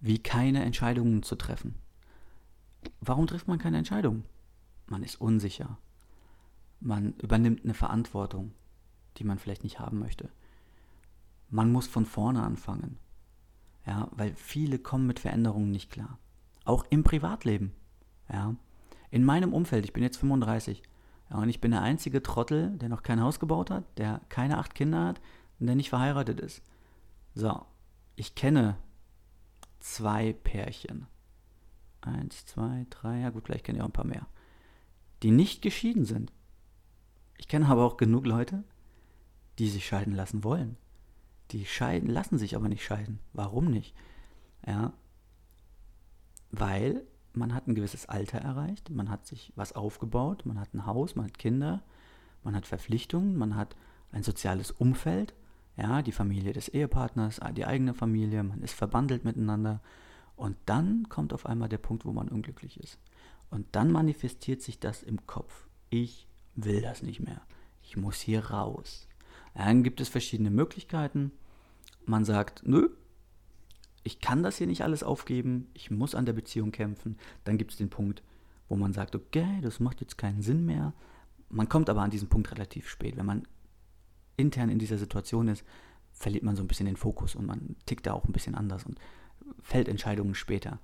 wie 0.00 0.18
keine 0.18 0.64
Entscheidungen 0.64 1.22
zu 1.22 1.36
treffen. 1.36 1.74
Warum 3.00 3.26
trifft 3.26 3.48
man 3.48 3.58
keine 3.58 3.78
Entscheidung? 3.78 4.24
Man 4.86 5.02
ist 5.02 5.20
unsicher. 5.20 5.78
Man 6.80 7.12
übernimmt 7.14 7.64
eine 7.64 7.74
Verantwortung, 7.74 8.52
die 9.18 9.24
man 9.24 9.38
vielleicht 9.38 9.64
nicht 9.64 9.78
haben 9.78 9.98
möchte. 9.98 10.30
Man 11.50 11.70
muss 11.72 11.86
von 11.86 12.06
vorne 12.06 12.42
anfangen. 12.42 12.98
Ja, 13.86 14.08
weil 14.12 14.34
viele 14.34 14.78
kommen 14.78 15.06
mit 15.06 15.20
Veränderungen 15.20 15.70
nicht 15.70 15.90
klar. 15.90 16.18
Auch 16.64 16.84
im 16.90 17.02
Privatleben. 17.02 17.72
Ja. 18.32 18.54
In 19.10 19.24
meinem 19.24 19.52
Umfeld, 19.52 19.84
ich 19.84 19.92
bin 19.92 20.02
jetzt 20.02 20.18
35, 20.18 20.82
und 21.30 21.48
ich 21.48 21.60
bin 21.60 21.70
der 21.70 21.82
einzige 21.82 22.22
Trottel, 22.22 22.76
der 22.78 22.88
noch 22.88 23.02
kein 23.02 23.20
Haus 23.20 23.38
gebaut 23.38 23.70
hat, 23.70 23.84
der 23.98 24.20
keine 24.28 24.58
acht 24.58 24.74
Kinder 24.74 25.06
hat 25.06 25.20
und 25.58 25.66
der 25.66 25.76
nicht 25.76 25.90
verheiratet 25.90 26.40
ist. 26.40 26.62
So, 27.34 27.64
ich 28.16 28.34
kenne 28.34 28.76
zwei 29.78 30.32
Pärchen. 30.32 31.06
Eins, 32.00 32.46
zwei, 32.46 32.86
drei, 32.90 33.20
ja 33.20 33.30
gut, 33.30 33.44
vielleicht 33.44 33.64
kenne 33.64 33.78
ich 33.78 33.82
auch 33.82 33.88
ein 33.88 33.92
paar 33.92 34.06
mehr. 34.06 34.26
Die 35.22 35.30
nicht 35.30 35.62
geschieden 35.62 36.04
sind. 36.04 36.32
Ich 37.38 37.46
kenne 37.46 37.68
aber 37.68 37.84
auch 37.84 37.96
genug 37.96 38.26
Leute, 38.26 38.64
die 39.58 39.68
sich 39.68 39.86
scheiden 39.86 40.14
lassen 40.14 40.42
wollen. 40.42 40.76
Die 41.52 41.66
scheiden, 41.66 42.08
lassen 42.08 42.38
sich 42.38 42.56
aber 42.56 42.68
nicht 42.68 42.84
scheiden. 42.84 43.20
Warum 43.32 43.66
nicht? 43.66 43.94
Ja, 44.66 44.92
weil 46.50 47.06
man 47.32 47.54
hat 47.54 47.66
ein 47.66 47.74
gewisses 47.74 48.06
Alter 48.06 48.38
erreicht, 48.38 48.90
man 48.90 49.10
hat 49.10 49.26
sich 49.26 49.52
was 49.56 49.72
aufgebaut, 49.72 50.44
man 50.46 50.58
hat 50.58 50.74
ein 50.74 50.86
Haus, 50.86 51.16
man 51.16 51.26
hat 51.26 51.38
Kinder, 51.38 51.82
man 52.42 52.54
hat 52.54 52.66
Verpflichtungen, 52.66 53.36
man 53.36 53.56
hat 53.56 53.76
ein 54.12 54.22
soziales 54.22 54.70
Umfeld, 54.70 55.34
ja, 55.76 56.02
die 56.02 56.12
Familie 56.12 56.52
des 56.52 56.68
Ehepartners, 56.68 57.40
die 57.56 57.66
eigene 57.66 57.94
Familie, 57.94 58.42
man 58.42 58.62
ist 58.62 58.74
verbandelt 58.74 59.24
miteinander 59.24 59.80
und 60.36 60.56
dann 60.66 61.08
kommt 61.08 61.32
auf 61.32 61.46
einmal 61.46 61.68
der 61.68 61.78
Punkt, 61.78 62.04
wo 62.04 62.12
man 62.12 62.28
unglücklich 62.28 62.80
ist. 62.80 62.98
Und 63.50 63.66
dann 63.72 63.90
manifestiert 63.90 64.62
sich 64.62 64.78
das 64.78 65.02
im 65.02 65.26
Kopf. 65.26 65.68
Ich 65.90 66.26
will 66.54 66.80
das 66.80 67.02
nicht 67.02 67.20
mehr. 67.20 67.42
Ich 67.82 67.96
muss 67.96 68.20
hier 68.20 68.46
raus. 68.46 69.08
Dann 69.54 69.82
gibt 69.82 70.00
es 70.00 70.08
verschiedene 70.08 70.50
Möglichkeiten. 70.50 71.32
Man 72.06 72.24
sagt, 72.24 72.62
nö, 72.64 72.90
ich 74.02 74.20
kann 74.20 74.42
das 74.42 74.56
hier 74.56 74.66
nicht 74.66 74.82
alles 74.82 75.02
aufgeben, 75.02 75.68
ich 75.74 75.90
muss 75.90 76.14
an 76.14 76.26
der 76.26 76.32
Beziehung 76.32 76.72
kämpfen. 76.72 77.18
Dann 77.44 77.58
gibt 77.58 77.72
es 77.72 77.76
den 77.76 77.90
Punkt, 77.90 78.22
wo 78.68 78.76
man 78.76 78.92
sagt, 78.92 79.14
okay, 79.14 79.60
das 79.62 79.80
macht 79.80 80.00
jetzt 80.00 80.16
keinen 80.16 80.42
Sinn 80.42 80.64
mehr. 80.64 80.94
Man 81.48 81.68
kommt 81.68 81.90
aber 81.90 82.02
an 82.02 82.10
diesen 82.10 82.28
Punkt 82.28 82.50
relativ 82.50 82.88
spät. 82.88 83.16
Wenn 83.16 83.26
man 83.26 83.42
intern 84.36 84.70
in 84.70 84.78
dieser 84.78 84.98
Situation 84.98 85.48
ist, 85.48 85.64
verliert 86.12 86.44
man 86.44 86.56
so 86.56 86.62
ein 86.62 86.68
bisschen 86.68 86.86
den 86.86 86.96
Fokus 86.96 87.34
und 87.34 87.46
man 87.46 87.76
tickt 87.86 88.06
da 88.06 88.14
auch 88.14 88.24
ein 88.24 88.32
bisschen 88.32 88.54
anders 88.54 88.84
und 88.84 88.98
fällt 89.60 89.88
Entscheidungen 89.88 90.34
später. 90.34 90.78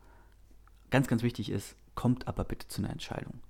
Ganz, 0.90 1.08
ganz 1.08 1.22
wichtig 1.22 1.50
ist, 1.50 1.76
kommt 1.94 2.28
aber 2.28 2.44
bitte 2.44 2.68
zu 2.68 2.82
einer 2.82 2.90
Entscheidung. 2.90 3.40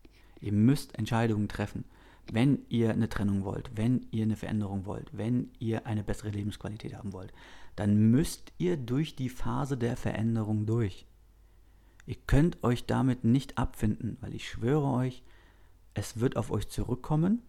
Ihr 0.41 0.53
müsst 0.53 0.97
Entscheidungen 0.97 1.49
treffen 1.49 1.85
wenn 2.33 2.65
ihr 2.69 2.91
eine 2.91 3.09
Trennung 3.09 3.45
wollt, 3.45 3.71
wenn 3.75 4.07
ihr 4.11 4.25
eine 4.25 4.37
Veränderung 4.37 4.87
wollt, 4.87 5.17
wenn 5.17 5.51
ihr 5.59 5.87
eine 5.87 6.03
bessere 6.03 6.31
Lebensqualität 6.31 6.95
haben 6.95 7.13
wollt, 7.13 7.33
dann 7.77 8.11
müsst 8.11 8.53
ihr 8.59 8.77
durch 8.77 9.17
die 9.17 9.29
Phase 9.29 9.77
der 9.77 9.97
Veränderung 9.97 10.67
durch. 10.67 11.07
Ihr 12.07 12.17
könnt 12.27 12.63
euch 12.65 12.87
damit 12.87 13.25
nicht 13.25 13.59
abfinden, 13.59 14.17
weil 14.21 14.35
ich 14.35 14.49
schwöre 14.49 14.87
euch, 14.87 15.23
es 15.95 16.21
wird 16.21 16.37
auf 16.37 16.51
euch 16.51 16.69
zurückkommen. 16.69 17.43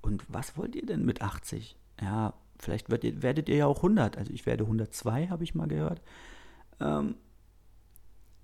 Und 0.00 0.24
was 0.28 0.56
wollt 0.56 0.74
ihr 0.74 0.86
denn 0.86 1.04
mit 1.04 1.22
80? 1.22 1.76
Ja, 2.00 2.34
vielleicht 2.58 2.90
werdet 2.90 3.04
ihr, 3.04 3.22
werdet 3.22 3.48
ihr 3.48 3.56
ja 3.56 3.66
auch 3.66 3.78
100. 3.78 4.16
Also 4.18 4.32
ich 4.32 4.46
werde 4.46 4.64
102, 4.64 5.28
habe 5.28 5.44
ich 5.44 5.54
mal 5.54 5.68
gehört. 5.68 6.02
Ähm, 6.80 7.16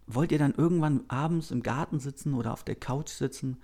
wollt 0.07 0.33
ihr 0.33 0.39
dann 0.39 0.55
irgendwann 0.55 1.05
abends 1.09 1.51
im 1.51 1.63
Garten 1.63 2.01
sitzen 2.01 2.35
oder 2.35 2.53
auf 2.53 2.65
der 2.65 2.77
Couch 2.77 3.11
sitzen 3.11 3.59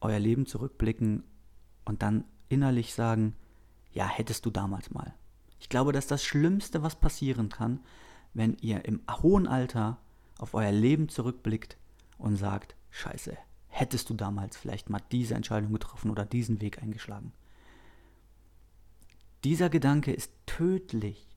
euer 0.00 0.18
Leben 0.18 0.46
zurückblicken 0.46 1.24
und 1.84 2.02
dann 2.02 2.24
innerlich 2.48 2.94
sagen, 2.94 3.34
ja, 3.92 4.06
hättest 4.06 4.46
du 4.46 4.50
damals 4.50 4.90
mal. 4.90 5.14
Ich 5.60 5.68
glaube, 5.68 5.92
dass 5.92 6.06
das 6.06 6.24
Schlimmste, 6.24 6.82
was 6.82 6.96
passieren 6.96 7.50
kann, 7.50 7.80
wenn 8.34 8.56
ihr 8.60 8.84
im 8.84 9.02
hohen 9.22 9.46
Alter 9.46 9.98
auf 10.38 10.54
euer 10.54 10.72
Leben 10.72 11.08
zurückblickt 11.08 11.76
und 12.18 12.36
sagt, 12.36 12.74
scheiße, 12.90 13.36
hättest 13.68 14.10
du 14.10 14.14
damals 14.14 14.56
vielleicht 14.56 14.90
mal 14.90 15.02
diese 15.12 15.34
Entscheidung 15.34 15.72
getroffen 15.72 16.10
oder 16.10 16.24
diesen 16.24 16.60
Weg 16.60 16.82
eingeschlagen. 16.82 17.32
Dieser 19.44 19.70
Gedanke 19.70 20.12
ist 20.12 20.32
tödlich, 20.46 21.28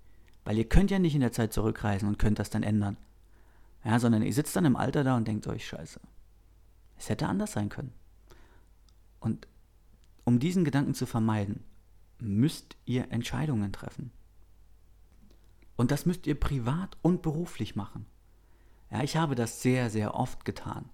weil 0.45 0.57
ihr 0.57 0.67
könnt 0.67 0.91
ja 0.91 0.99
nicht 0.99 1.15
in 1.15 1.21
der 1.21 1.31
Zeit 1.31 1.53
zurückreisen 1.53 2.07
und 2.07 2.19
könnt 2.19 2.39
das 2.39 2.49
dann 2.49 2.63
ändern. 2.63 2.97
Ja, 3.85 3.99
sondern 3.99 4.23
ihr 4.23 4.33
sitzt 4.33 4.55
dann 4.55 4.65
im 4.65 4.77
Alter 4.77 5.03
da 5.03 5.17
und 5.17 5.27
denkt 5.27 5.47
euch, 5.47 5.67
scheiße, 5.67 5.99
es 6.97 7.09
hätte 7.09 7.27
anders 7.27 7.51
sein 7.53 7.69
können. 7.69 7.93
Und 9.19 9.47
um 10.23 10.39
diesen 10.39 10.63
Gedanken 10.63 10.93
zu 10.93 11.05
vermeiden, 11.05 11.63
müsst 12.23 12.75
ihr 12.85 13.11
Entscheidungen 13.11 13.71
treffen. 13.71 14.11
Und 15.75 15.91
das 15.91 16.05
müsst 16.05 16.27
ihr 16.27 16.39
privat 16.39 16.97
und 17.01 17.21
beruflich 17.21 17.75
machen. 17.75 18.05
Ja, 18.91 19.03
ich 19.03 19.17
habe 19.17 19.35
das 19.35 19.61
sehr, 19.61 19.89
sehr 19.89 20.13
oft 20.13 20.45
getan. 20.45 20.89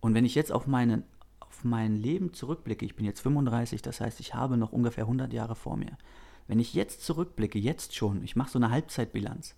Und 0.00 0.14
wenn 0.14 0.24
ich 0.24 0.34
jetzt 0.34 0.52
auf, 0.52 0.66
meinen, 0.66 1.04
auf 1.40 1.64
mein 1.64 1.96
Leben 1.96 2.32
zurückblicke, 2.32 2.84
ich 2.84 2.96
bin 2.96 3.04
jetzt 3.04 3.20
35, 3.20 3.82
das 3.82 4.00
heißt, 4.00 4.20
ich 4.20 4.34
habe 4.34 4.56
noch 4.56 4.72
ungefähr 4.72 5.04
100 5.04 5.32
Jahre 5.32 5.54
vor 5.54 5.76
mir. 5.76 5.98
Wenn 6.46 6.60
ich 6.60 6.74
jetzt 6.74 7.04
zurückblicke, 7.04 7.58
jetzt 7.58 7.94
schon, 7.94 8.22
ich 8.22 8.36
mache 8.36 8.50
so 8.50 8.58
eine 8.58 8.70
Halbzeitbilanz, 8.70 9.56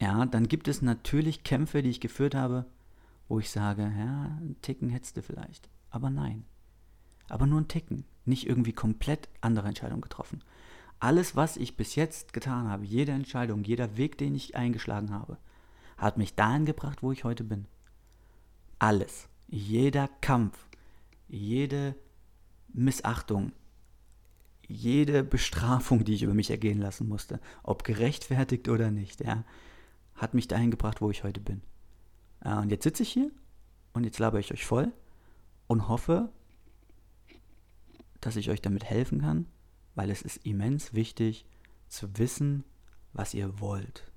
ja, 0.00 0.26
dann 0.26 0.48
gibt 0.48 0.66
es 0.66 0.82
natürlich 0.82 1.44
Kämpfe, 1.44 1.82
die 1.82 1.90
ich 1.90 2.00
geführt 2.00 2.34
habe, 2.34 2.66
wo 3.28 3.38
ich 3.38 3.50
sage, 3.50 3.82
ja, 3.82 4.36
einen 4.36 4.56
Ticken 4.62 4.88
hättest 4.88 5.16
du 5.16 5.22
vielleicht. 5.22 5.68
Aber 5.90 6.10
nein. 6.10 6.44
Aber 7.28 7.46
nur 7.46 7.60
ein 7.60 7.68
Ticken. 7.68 8.04
Nicht 8.24 8.46
irgendwie 8.46 8.72
komplett 8.72 9.28
andere 9.40 9.68
Entscheidungen 9.68 10.02
getroffen. 10.02 10.42
Alles, 11.00 11.34
was 11.34 11.56
ich 11.56 11.76
bis 11.76 11.96
jetzt 11.96 12.32
getan 12.32 12.68
habe, 12.68 12.84
jede 12.84 13.12
Entscheidung, 13.12 13.64
jeder 13.64 13.96
Weg, 13.96 14.18
den 14.18 14.34
ich 14.34 14.54
eingeschlagen 14.54 15.12
habe, 15.12 15.36
hat 15.98 16.16
mich 16.16 16.34
dahin 16.34 16.64
gebracht, 16.64 17.02
wo 17.02 17.10
ich 17.12 17.24
heute 17.24 17.44
bin. 17.44 17.66
Alles. 18.78 19.28
Jeder 19.48 20.08
Kampf, 20.20 20.68
jede 21.28 21.96
Missachtung, 22.72 23.52
jede 24.66 25.22
Bestrafung, 25.24 26.04
die 26.04 26.14
ich 26.14 26.22
über 26.22 26.34
mich 26.34 26.50
ergehen 26.50 26.78
lassen 26.78 27.08
musste, 27.08 27.40
ob 27.62 27.84
gerechtfertigt 27.84 28.68
oder 28.68 28.90
nicht, 28.90 29.20
ja, 29.20 29.44
hat 30.14 30.34
mich 30.34 30.48
dahin 30.48 30.70
gebracht, 30.70 31.00
wo 31.00 31.10
ich 31.10 31.24
heute 31.24 31.40
bin. 31.40 31.62
Und 32.44 32.70
jetzt 32.70 32.84
sitze 32.84 33.02
ich 33.02 33.12
hier 33.12 33.30
und 33.92 34.04
jetzt 34.04 34.18
laber 34.18 34.38
ich 34.38 34.52
euch 34.52 34.64
voll 34.64 34.92
und 35.66 35.88
hoffe, 35.88 36.30
dass 38.22 38.36
ich 38.36 38.48
euch 38.48 38.62
damit 38.62 38.84
helfen 38.84 39.20
kann, 39.20 39.46
weil 39.94 40.10
es 40.10 40.22
ist 40.22 40.46
immens 40.46 40.94
wichtig 40.94 41.44
zu 41.88 42.16
wissen, 42.18 42.64
was 43.12 43.34
ihr 43.34 43.60
wollt. 43.60 44.10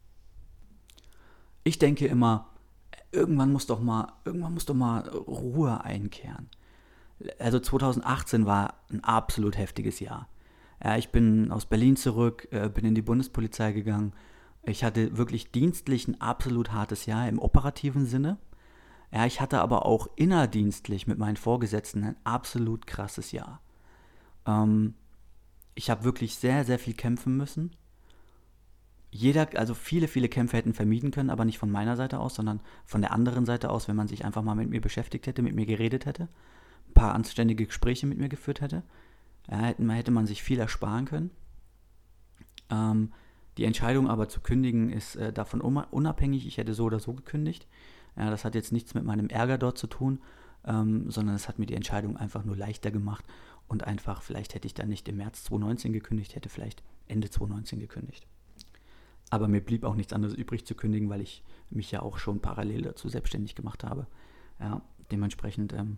Ich 1.65 1.79
denke 1.79 2.07
immer, 2.07 2.49
irgendwann 3.11 3.51
muss 3.51 3.65
doch 3.65 3.81
mal, 3.81 4.13
irgendwann 4.23 4.53
muss 4.53 4.65
doch 4.65 4.75
mal 4.75 5.07
Ruhe 5.09 5.83
einkehren. 5.83 6.49
Also 7.39 7.59
2018 7.59 8.45
war 8.45 8.81
ein 8.91 9.03
absolut 9.03 9.57
heftiges 9.57 9.99
Jahr. 9.99 10.29
Ja, 10.83 10.97
ich 10.97 11.09
bin 11.09 11.51
aus 11.51 11.65
Berlin 11.65 11.95
zurück, 11.95 12.47
äh, 12.51 12.69
bin 12.69 12.85
in 12.85 12.95
die 12.95 13.01
Bundespolizei 13.01 13.71
gegangen. 13.71 14.13
Ich 14.63 14.83
hatte 14.83 15.17
wirklich 15.17 15.51
dienstlich 15.51 16.07
ein 16.07 16.19
absolut 16.21 16.71
hartes 16.71 17.05
Jahr 17.05 17.27
im 17.27 17.39
operativen 17.39 18.05
Sinne. 18.05 18.37
Ja, 19.11 19.25
ich 19.25 19.39
hatte 19.39 19.61
aber 19.61 19.85
auch 19.85 20.07
innerdienstlich 20.15 21.07
mit 21.07 21.17
meinen 21.17 21.37
Vorgesetzten 21.37 22.03
ein 22.03 22.17
absolut 22.23 22.85
krasses 22.85 23.31
Jahr. 23.31 23.61
Ähm, 24.45 24.93
ich 25.75 25.89
habe 25.89 26.03
wirklich 26.03 26.35
sehr, 26.35 26.63
sehr 26.63 26.79
viel 26.79 26.93
kämpfen 26.93 27.35
müssen. 27.37 27.71
jeder, 29.11 29.47
also 29.55 29.73
viele, 29.73 30.07
viele 30.07 30.29
Kämpfe 30.29 30.57
hätten 30.57 30.73
vermieden 30.73 31.11
können, 31.11 31.29
aber 31.29 31.45
nicht 31.45 31.57
von 31.57 31.71
meiner 31.71 31.95
Seite 31.95 32.19
aus, 32.19 32.35
sondern 32.35 32.59
von 32.85 33.01
der 33.01 33.11
anderen 33.13 33.45
Seite 33.45 33.69
aus, 33.69 33.87
wenn 33.87 33.95
man 33.95 34.07
sich 34.07 34.25
einfach 34.25 34.41
mal 34.41 34.55
mit 34.55 34.69
mir 34.69 34.81
beschäftigt 34.81 35.27
hätte, 35.27 35.41
mit 35.41 35.55
mir 35.55 35.65
geredet 35.65 36.05
hätte, 36.05 36.23
ein 36.89 36.93
paar 36.93 37.13
anständige 37.13 37.65
Gespräche 37.65 38.07
mit 38.07 38.17
mir 38.17 38.29
geführt 38.29 38.61
hätte, 38.61 38.83
ja, 39.49 39.57
hätte 39.57 40.11
man 40.11 40.25
sich 40.25 40.43
viel 40.43 40.59
ersparen 40.59 41.05
können. 41.05 41.31
Ähm, 42.69 43.13
die 43.57 43.63
Entscheidung 43.63 44.09
aber 44.09 44.27
zu 44.27 44.41
kündigen 44.41 44.89
ist 44.89 45.15
äh, 45.15 45.31
davon 45.31 45.61
unabhängig. 45.61 46.45
Ich 46.45 46.57
hätte 46.57 46.73
so 46.73 46.85
oder 46.85 46.99
so 46.99 47.13
gekündigt. 47.13 47.67
Ja, 48.17 48.29
das 48.29 48.43
hat 48.43 48.55
jetzt 48.55 48.71
nichts 48.71 48.93
mit 48.95 49.05
meinem 49.05 49.29
Ärger 49.29 49.57
dort 49.57 49.77
zu 49.77 49.87
tun, 49.87 50.19
ähm, 50.65 51.09
sondern 51.09 51.35
es 51.35 51.47
hat 51.47 51.59
mir 51.59 51.65
die 51.65 51.75
Entscheidung 51.75 52.17
einfach 52.17 52.43
nur 52.43 52.57
leichter 52.57 52.91
gemacht 52.91 53.23
und 53.67 53.83
einfach, 53.83 54.21
vielleicht 54.21 54.53
hätte 54.53 54.67
ich 54.67 54.73
dann 54.73 54.89
nicht 54.89 55.07
im 55.07 55.17
März 55.17 55.43
2019 55.45 55.93
gekündigt, 55.93 56.35
hätte 56.35 56.49
vielleicht 56.49 56.83
Ende 57.07 57.29
2019 57.29 57.79
gekündigt. 57.79 58.27
Aber 59.29 59.47
mir 59.47 59.61
blieb 59.61 59.83
auch 59.83 59.95
nichts 59.95 60.13
anderes 60.13 60.35
übrig 60.35 60.65
zu 60.65 60.75
kündigen, 60.75 61.09
weil 61.09 61.21
ich 61.21 61.43
mich 61.69 61.91
ja 61.91 62.01
auch 62.01 62.17
schon 62.17 62.41
parallel 62.41 62.83
dazu 62.83 63.09
selbstständig 63.09 63.55
gemacht 63.55 63.83
habe. 63.83 64.07
Ja, 64.59 64.81
dementsprechend 65.11 65.73
ähm, 65.73 65.97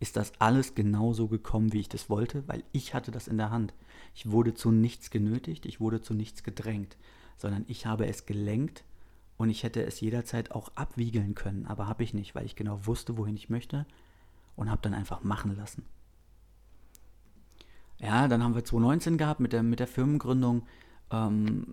ist 0.00 0.16
das 0.16 0.32
alles 0.40 0.74
genauso 0.74 1.28
gekommen, 1.28 1.72
wie 1.72 1.80
ich 1.80 1.88
das 1.88 2.10
wollte, 2.10 2.46
weil 2.48 2.64
ich 2.72 2.94
hatte 2.94 3.12
das 3.12 3.28
in 3.28 3.36
der 3.36 3.50
Hand. 3.50 3.72
Ich 4.14 4.30
wurde 4.30 4.54
zu 4.54 4.72
nichts 4.72 5.10
genötigt, 5.10 5.64
ich 5.66 5.80
wurde 5.80 6.02
zu 6.02 6.14
nichts 6.14 6.42
gedrängt, 6.42 6.96
sondern 7.36 7.64
ich 7.68 7.86
habe 7.86 8.06
es 8.06 8.26
gelenkt 8.26 8.84
und 9.36 9.48
ich 9.48 9.62
hätte 9.62 9.84
es 9.84 10.00
jederzeit 10.00 10.50
auch 10.50 10.70
abwiegeln 10.74 11.36
können, 11.36 11.66
aber 11.66 11.86
habe 11.86 12.02
ich 12.02 12.14
nicht, 12.14 12.34
weil 12.34 12.44
ich 12.44 12.56
genau 12.56 12.84
wusste, 12.86 13.16
wohin 13.16 13.36
ich 13.36 13.48
möchte 13.48 13.86
und 14.56 14.70
habe 14.70 14.82
dann 14.82 14.94
einfach 14.94 15.22
machen 15.22 15.56
lassen. 15.56 15.84
Ja, 18.02 18.26
dann 18.26 18.42
haben 18.42 18.54
wir 18.56 18.64
2019 18.64 19.16
gehabt 19.16 19.38
mit 19.38 19.52
der, 19.52 19.62
mit 19.62 19.78
der 19.78 19.86
Firmengründung. 19.86 20.66
Ähm, 21.12 21.68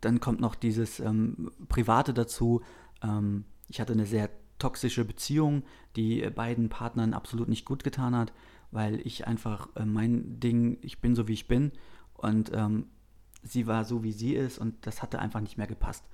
dann 0.00 0.18
kommt 0.18 0.40
noch 0.40 0.54
dieses 0.54 0.98
ähm, 0.98 1.50
Private 1.68 2.14
dazu. 2.14 2.62
Ähm, 3.02 3.44
ich 3.68 3.78
hatte 3.78 3.92
eine 3.92 4.06
sehr 4.06 4.30
toxische 4.58 5.04
Beziehung, 5.04 5.62
die 5.94 6.22
beiden 6.30 6.70
Partnern 6.70 7.12
absolut 7.12 7.48
nicht 7.48 7.66
gut 7.66 7.84
getan 7.84 8.16
hat, 8.16 8.32
weil 8.70 9.00
ich 9.06 9.26
einfach 9.26 9.68
äh, 9.76 9.84
mein 9.84 10.40
Ding, 10.40 10.78
ich 10.80 11.00
bin 11.00 11.14
so 11.14 11.28
wie 11.28 11.34
ich 11.34 11.48
bin 11.48 11.72
und 12.14 12.50
ähm, 12.54 12.86
sie 13.42 13.66
war 13.66 13.84
so 13.84 14.02
wie 14.02 14.12
sie 14.12 14.34
ist 14.34 14.58
und 14.58 14.86
das 14.86 15.02
hatte 15.02 15.18
einfach 15.18 15.40
nicht 15.40 15.58
mehr 15.58 15.66
gepasst. 15.66 16.04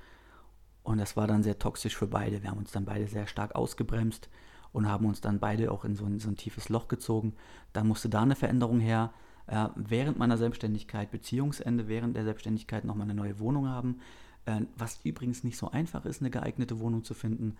Und 0.83 0.99
das 0.99 1.16
war 1.16 1.26
dann 1.26 1.42
sehr 1.42 1.59
toxisch 1.59 1.97
für 1.97 2.07
beide. 2.07 2.42
Wir 2.42 2.50
haben 2.50 2.59
uns 2.59 2.73
dann 2.73 2.87
beide 2.87 3.07
sehr 3.07 3.26
stark 3.26 3.54
ausgebremst 3.54 4.30
und 4.73 4.88
haben 4.88 5.07
uns 5.07 5.21
dann 5.21 5.38
beide 5.38 5.71
auch 5.71 5.85
in 5.85 5.95
so 5.95 6.07
ein, 6.07 6.18
so 6.18 6.28
ein 6.28 6.37
tiefes 6.37 6.71
Loch 6.71 6.88
gezogen. 6.88 7.35
Dann 7.73 7.87
musste 7.87 8.09
da 8.09 8.23
eine 8.23 8.35
Veränderung 8.35 8.80
her 8.80 9.12
äh, 9.49 9.69
während 9.76 10.19
meiner 10.19 10.37
Selbstständigkeit, 10.37 11.11
Beziehungsende, 11.11 11.88
während 11.88 12.17
der 12.17 12.25
Selbstständigkeit 12.25 12.85
nochmal 12.85 13.07
eine 13.07 13.14
neue 13.14 13.38
Wohnung 13.38 13.69
haben. 13.69 14.00
Äh, 14.45 14.62
was 14.76 15.00
übrigens 15.05 15.43
nicht 15.45 15.57
so 15.57 15.71
einfach 15.71 16.05
ist, 16.05 16.21
eine 16.21 16.31
geeignete 16.31 16.78
Wohnung 16.78 17.05
zu 17.05 17.14
finden. 17.14 17.57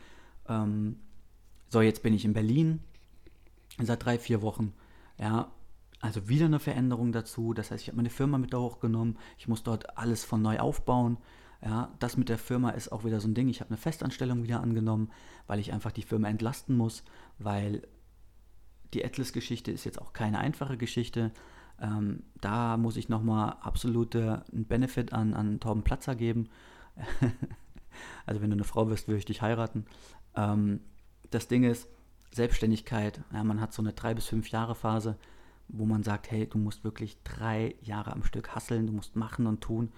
Ähm, 0.49 0.97
so, 1.69 1.81
jetzt 1.81 2.03
bin 2.03 2.15
ich 2.15 2.25
in 2.25 2.33
Berlin 2.33 2.81
seit 3.79 4.05
drei, 4.05 4.19
vier 4.19 4.43
Wochen. 4.43 4.73
Ja, 5.19 5.51
also 6.01 6.29
wieder 6.29 6.47
eine 6.47 6.61
Veränderung 6.61 7.13
dazu. 7.13 7.53
Das 7.55 7.71
heißt, 7.71 7.83
ich 7.83 7.89
habe 7.89 7.97
meine 7.97 8.11
Firma 8.11 8.39
mit 8.39 8.53
da 8.53 8.59
hochgenommen. 8.59 9.19
Ich 9.37 9.49
muss 9.49 9.63
dort 9.63 9.99
alles 9.99 10.25
von 10.25 10.43
neu 10.43 10.59
aufbauen. 10.59 11.19
Ja, 11.65 11.93
das 11.99 12.17
mit 12.17 12.29
der 12.29 12.39
Firma 12.39 12.71
ist 12.71 12.93
auch 12.93 13.05
wieder 13.05 13.21
so 13.21 13.29
ein 13.29 13.35
Ding. 13.35 13.49
Ich 13.49 13.61
habe 13.61 13.71
eine 13.71 13.79
Festanstellung 13.79 14.45
wieder 14.45 14.61
angenommen, 14.61 15.11
weil 15.47 15.59
ich 15.59 15.73
einfach 15.73 15.91
die 15.91 16.03
Firma 16.03 16.29
entlasten 16.29 16.77
muss, 16.77 17.03
weil 17.39 17.83
die 18.95 19.05
Atlas-Geschichte 19.05 19.73
ist 19.73 19.85
jetzt 19.85 20.01
auch 20.01 20.13
keine 20.13 20.39
einfache 20.39 20.77
Geschichte. 20.77 21.33
Ähm, 21.81 22.23
da 22.41 22.77
muss 22.77 22.97
ich 22.97 23.09
nochmal 23.09 23.57
absolute 23.61 24.45
Benefit 24.53 25.13
an, 25.13 25.35
an 25.35 25.61
Torben 25.61 25.83
Platzer 25.83 26.15
geben. 26.15 26.49
also 28.27 28.41
wenn 28.41 28.51
du 28.51 28.57
eine 28.57 28.65
Frau 28.65 28.89
wirst, 28.89 29.09
würde 29.09 29.19
ich 29.19 29.25
dich 29.25 29.43
heiraten. 29.43 29.87
Ähm, 30.35 30.81
das 31.31 31.49
Ding 31.49 31.65
ist, 31.65 31.89
Selbstständigkeit, 32.33 33.21
ja, 33.33 33.43
man 33.43 33.61
hat 33.61 33.73
so 33.73 33.83
eine 33.83 33.93
drei 33.93 34.15
bis 34.15 34.27
fünf 34.27 34.49
Jahre 34.51 34.75
Phase, 34.75 35.17
wo 35.69 35.85
man 35.87 36.03
sagt, 36.03 36.31
hey, 36.31 36.47
du 36.47 36.59
musst 36.59 36.85
wirklich 36.85 37.23
drei 37.25 37.75
Jahre 37.83 38.13
am 38.13 38.23
Stück 38.23 38.55
hasseln, 38.55 38.87
du 38.87 38.93
musst 38.93 39.17
machen 39.17 39.47
und 39.47 39.61
tun. 39.61 39.93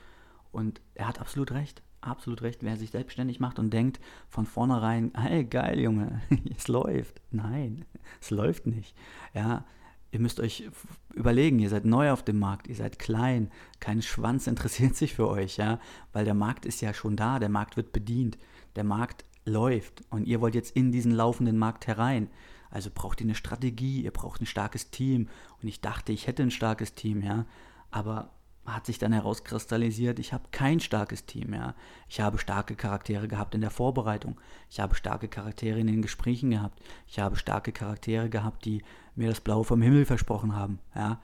Und 0.52 0.80
er 0.94 1.08
hat 1.08 1.20
absolut 1.20 1.52
recht, 1.52 1.82
absolut 2.00 2.42
recht. 2.42 2.62
Wer 2.62 2.76
sich 2.76 2.90
selbstständig 2.90 3.40
macht 3.40 3.58
und 3.58 3.70
denkt 3.70 4.00
von 4.28 4.46
vornherein, 4.46 5.12
hey, 5.16 5.44
geil, 5.44 5.78
Junge, 5.78 6.22
es 6.56 6.68
läuft. 6.68 7.20
Nein, 7.30 7.84
es 8.20 8.30
läuft 8.30 8.66
nicht. 8.66 8.96
Ja, 9.34 9.64
ihr 10.10 10.20
müsst 10.20 10.40
euch 10.40 10.68
überlegen, 11.14 11.58
ihr 11.58 11.68
seid 11.68 11.84
neu 11.84 12.10
auf 12.10 12.24
dem 12.24 12.38
Markt, 12.38 12.66
ihr 12.68 12.74
seid 12.74 12.98
klein, 12.98 13.50
kein 13.78 14.02
Schwanz 14.02 14.46
interessiert 14.48 14.96
sich 14.96 15.14
für 15.14 15.28
euch, 15.28 15.56
ja, 15.56 15.78
weil 16.12 16.24
der 16.24 16.34
Markt 16.34 16.66
ist 16.66 16.80
ja 16.80 16.94
schon 16.94 17.16
da, 17.16 17.38
der 17.38 17.48
Markt 17.48 17.76
wird 17.76 17.92
bedient, 17.92 18.38
der 18.76 18.84
Markt 18.84 19.24
läuft 19.44 20.04
und 20.10 20.26
ihr 20.26 20.40
wollt 20.40 20.54
jetzt 20.54 20.76
in 20.76 20.92
diesen 20.92 21.12
laufenden 21.12 21.58
Markt 21.58 21.86
herein. 21.86 22.28
Also 22.70 22.90
braucht 22.94 23.20
ihr 23.20 23.26
eine 23.26 23.34
Strategie, 23.34 24.02
ihr 24.02 24.12
braucht 24.12 24.40
ein 24.40 24.46
starkes 24.46 24.90
Team 24.90 25.28
und 25.60 25.68
ich 25.68 25.80
dachte, 25.80 26.12
ich 26.12 26.26
hätte 26.26 26.42
ein 26.42 26.52
starkes 26.52 26.94
Team, 26.94 27.22
ja, 27.22 27.46
aber 27.90 28.30
hat 28.74 28.86
sich 28.86 28.98
dann 28.98 29.12
herauskristallisiert, 29.12 30.18
ich 30.18 30.32
habe 30.32 30.44
kein 30.50 30.80
starkes 30.80 31.26
Team 31.26 31.50
mehr. 31.50 31.74
Ich 32.08 32.20
habe 32.20 32.38
starke 32.38 32.76
Charaktere 32.76 33.28
gehabt 33.28 33.54
in 33.54 33.60
der 33.60 33.70
Vorbereitung. 33.70 34.40
Ich 34.68 34.80
habe 34.80 34.94
starke 34.94 35.28
Charaktere 35.28 35.78
in 35.78 35.86
den 35.86 36.02
Gesprächen 36.02 36.50
gehabt. 36.50 36.80
Ich 37.06 37.18
habe 37.18 37.36
starke 37.36 37.72
Charaktere 37.72 38.28
gehabt, 38.28 38.64
die 38.64 38.82
mir 39.14 39.28
das 39.28 39.40
Blaue 39.40 39.64
vom 39.64 39.82
Himmel 39.82 40.04
versprochen 40.04 40.54
haben. 40.54 40.78
Ja? 40.94 41.20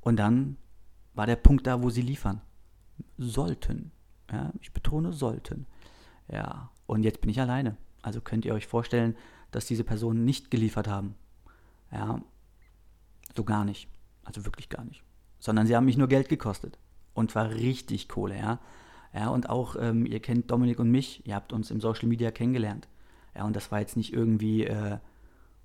Und 0.00 0.16
dann 0.16 0.56
war 1.14 1.26
der 1.26 1.36
Punkt 1.36 1.66
da, 1.66 1.82
wo 1.82 1.90
sie 1.90 2.02
liefern. 2.02 2.40
Sollten. 3.18 3.90
Ja? 4.30 4.52
Ich 4.60 4.72
betone 4.72 5.12
sollten. 5.12 5.66
Ja. 6.30 6.70
Und 6.86 7.02
jetzt 7.02 7.20
bin 7.20 7.30
ich 7.30 7.40
alleine. 7.40 7.76
Also 8.02 8.20
könnt 8.20 8.44
ihr 8.44 8.54
euch 8.54 8.66
vorstellen, 8.66 9.16
dass 9.50 9.66
diese 9.66 9.84
Personen 9.84 10.24
nicht 10.24 10.50
geliefert 10.50 10.86
haben. 10.86 11.14
Ja. 11.90 12.20
So 13.34 13.44
gar 13.44 13.64
nicht. 13.64 13.88
Also 14.24 14.44
wirklich 14.44 14.68
gar 14.68 14.84
nicht 14.84 15.02
sondern 15.38 15.66
sie 15.66 15.76
haben 15.76 15.86
mich 15.86 15.96
nur 15.96 16.08
Geld 16.08 16.28
gekostet. 16.28 16.78
Und 17.14 17.30
zwar 17.30 17.50
richtig 17.50 18.08
Kohle, 18.08 18.36
ja. 18.36 18.60
Ja, 19.14 19.28
und 19.30 19.48
auch, 19.48 19.76
ähm, 19.80 20.04
ihr 20.04 20.20
kennt 20.20 20.50
Dominik 20.50 20.78
und 20.78 20.90
mich, 20.90 21.26
ihr 21.26 21.34
habt 21.34 21.52
uns 21.52 21.70
im 21.70 21.80
Social 21.80 22.08
Media 22.08 22.30
kennengelernt. 22.30 22.88
Ja, 23.34 23.44
und 23.44 23.56
das 23.56 23.72
war 23.72 23.80
jetzt 23.80 23.96
nicht 23.96 24.12
irgendwie 24.12 24.64
äh, 24.64 24.98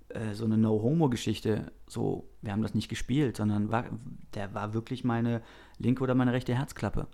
äh, 0.09 0.33
so 0.33 0.45
eine 0.45 0.57
No-Homo-Geschichte, 0.57 1.71
so, 1.87 2.29
wir 2.41 2.51
haben 2.51 2.61
das 2.61 2.73
nicht 2.73 2.89
gespielt, 2.89 3.37
sondern 3.37 3.71
war, 3.71 3.85
der 4.33 4.53
war 4.53 4.73
wirklich 4.73 5.03
meine 5.03 5.41
linke 5.77 6.03
oder 6.03 6.15
meine 6.15 6.33
rechte 6.33 6.55
Herzklappe. 6.55 7.07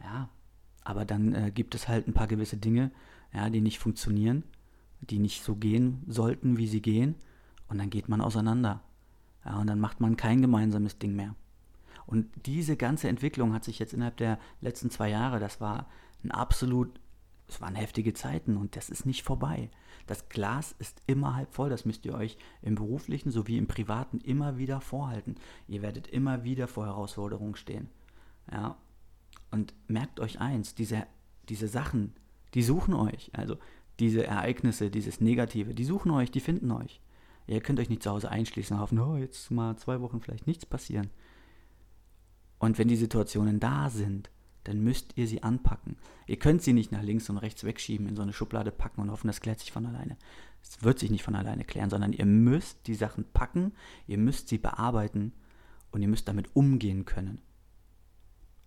Ja, 0.00 0.28
aber 0.82 1.04
dann 1.04 1.34
äh, 1.34 1.50
gibt 1.50 1.74
es 1.74 1.88
halt 1.88 2.06
ein 2.06 2.14
paar 2.14 2.26
gewisse 2.26 2.56
Dinge, 2.56 2.90
ja, 3.32 3.50
die 3.50 3.60
nicht 3.60 3.78
funktionieren, 3.78 4.44
die 5.00 5.18
nicht 5.18 5.42
so 5.42 5.56
gehen 5.56 6.02
sollten, 6.06 6.56
wie 6.56 6.66
sie 6.66 6.82
gehen, 6.82 7.14
und 7.68 7.78
dann 7.78 7.90
geht 7.90 8.08
man 8.08 8.20
auseinander. 8.20 8.82
Ja, 9.44 9.58
und 9.58 9.66
dann 9.66 9.80
macht 9.80 10.00
man 10.00 10.16
kein 10.16 10.42
gemeinsames 10.42 10.98
Ding 10.98 11.16
mehr. 11.16 11.34
Und 12.06 12.30
diese 12.46 12.76
ganze 12.76 13.08
Entwicklung 13.08 13.54
hat 13.54 13.64
sich 13.64 13.78
jetzt 13.78 13.94
innerhalb 13.94 14.16
der 14.16 14.38
letzten 14.60 14.90
zwei 14.90 15.10
Jahre, 15.10 15.40
das 15.40 15.60
war 15.60 15.88
ein 16.22 16.30
absolut, 16.30 17.00
es 17.48 17.60
waren 17.60 17.74
heftige 17.74 18.14
Zeiten 18.14 18.56
und 18.56 18.76
das 18.76 18.90
ist 18.90 19.06
nicht 19.06 19.22
vorbei. 19.22 19.70
Das 20.06 20.28
Glas 20.28 20.74
ist 20.78 21.02
immer 21.06 21.34
halb 21.34 21.54
voll, 21.54 21.70
das 21.70 21.84
müsst 21.84 22.04
ihr 22.04 22.14
euch 22.14 22.36
im 22.62 22.74
beruflichen 22.74 23.30
sowie 23.30 23.56
im 23.56 23.66
privaten 23.66 24.18
immer 24.20 24.58
wieder 24.58 24.80
vorhalten. 24.80 25.36
Ihr 25.66 25.82
werdet 25.82 26.08
immer 26.08 26.44
wieder 26.44 26.68
vor 26.68 26.86
Herausforderungen 26.86 27.56
stehen. 27.56 27.88
Ja. 28.50 28.76
Und 29.50 29.72
merkt 29.86 30.20
euch 30.20 30.40
eins, 30.40 30.74
diese, 30.74 31.06
diese 31.48 31.68
Sachen, 31.68 32.14
die 32.54 32.62
suchen 32.62 32.94
euch. 32.94 33.30
Also 33.34 33.56
diese 33.98 34.26
Ereignisse, 34.26 34.90
dieses 34.90 35.20
Negative, 35.20 35.74
die 35.74 35.84
suchen 35.84 36.10
euch, 36.10 36.30
die 36.30 36.40
finden 36.40 36.70
euch. 36.70 37.00
Ihr 37.46 37.60
könnt 37.60 37.78
euch 37.78 37.90
nicht 37.90 38.02
zu 38.02 38.10
Hause 38.10 38.30
einschließen 38.30 38.76
und 38.76 38.82
hoffen, 38.82 38.98
oh, 38.98 39.16
jetzt 39.16 39.50
mal 39.50 39.76
zwei 39.76 40.00
Wochen 40.00 40.20
vielleicht 40.20 40.46
nichts 40.46 40.66
passieren. 40.66 41.10
Und 42.64 42.78
wenn 42.78 42.88
die 42.88 42.96
Situationen 42.96 43.60
da 43.60 43.90
sind, 43.90 44.30
dann 44.64 44.82
müsst 44.82 45.18
ihr 45.18 45.26
sie 45.26 45.42
anpacken. 45.42 45.98
Ihr 46.26 46.38
könnt 46.38 46.62
sie 46.62 46.72
nicht 46.72 46.92
nach 46.92 47.02
links 47.02 47.28
und 47.28 47.36
rechts 47.36 47.62
wegschieben, 47.64 48.08
in 48.08 48.16
so 48.16 48.22
eine 48.22 48.32
Schublade 48.32 48.72
packen 48.72 49.02
und 49.02 49.10
hoffen, 49.10 49.26
das 49.26 49.42
klärt 49.42 49.60
sich 49.60 49.70
von 49.70 49.84
alleine. 49.84 50.16
Es 50.62 50.82
wird 50.82 50.98
sich 50.98 51.10
nicht 51.10 51.22
von 51.22 51.34
alleine 51.34 51.64
klären, 51.64 51.90
sondern 51.90 52.14
ihr 52.14 52.24
müsst 52.24 52.86
die 52.86 52.94
Sachen 52.94 53.26
packen, 53.34 53.72
ihr 54.06 54.16
müsst 54.16 54.48
sie 54.48 54.56
bearbeiten 54.56 55.34
und 55.92 56.00
ihr 56.00 56.08
müsst 56.08 56.26
damit 56.26 56.56
umgehen 56.56 57.04
können. 57.04 57.42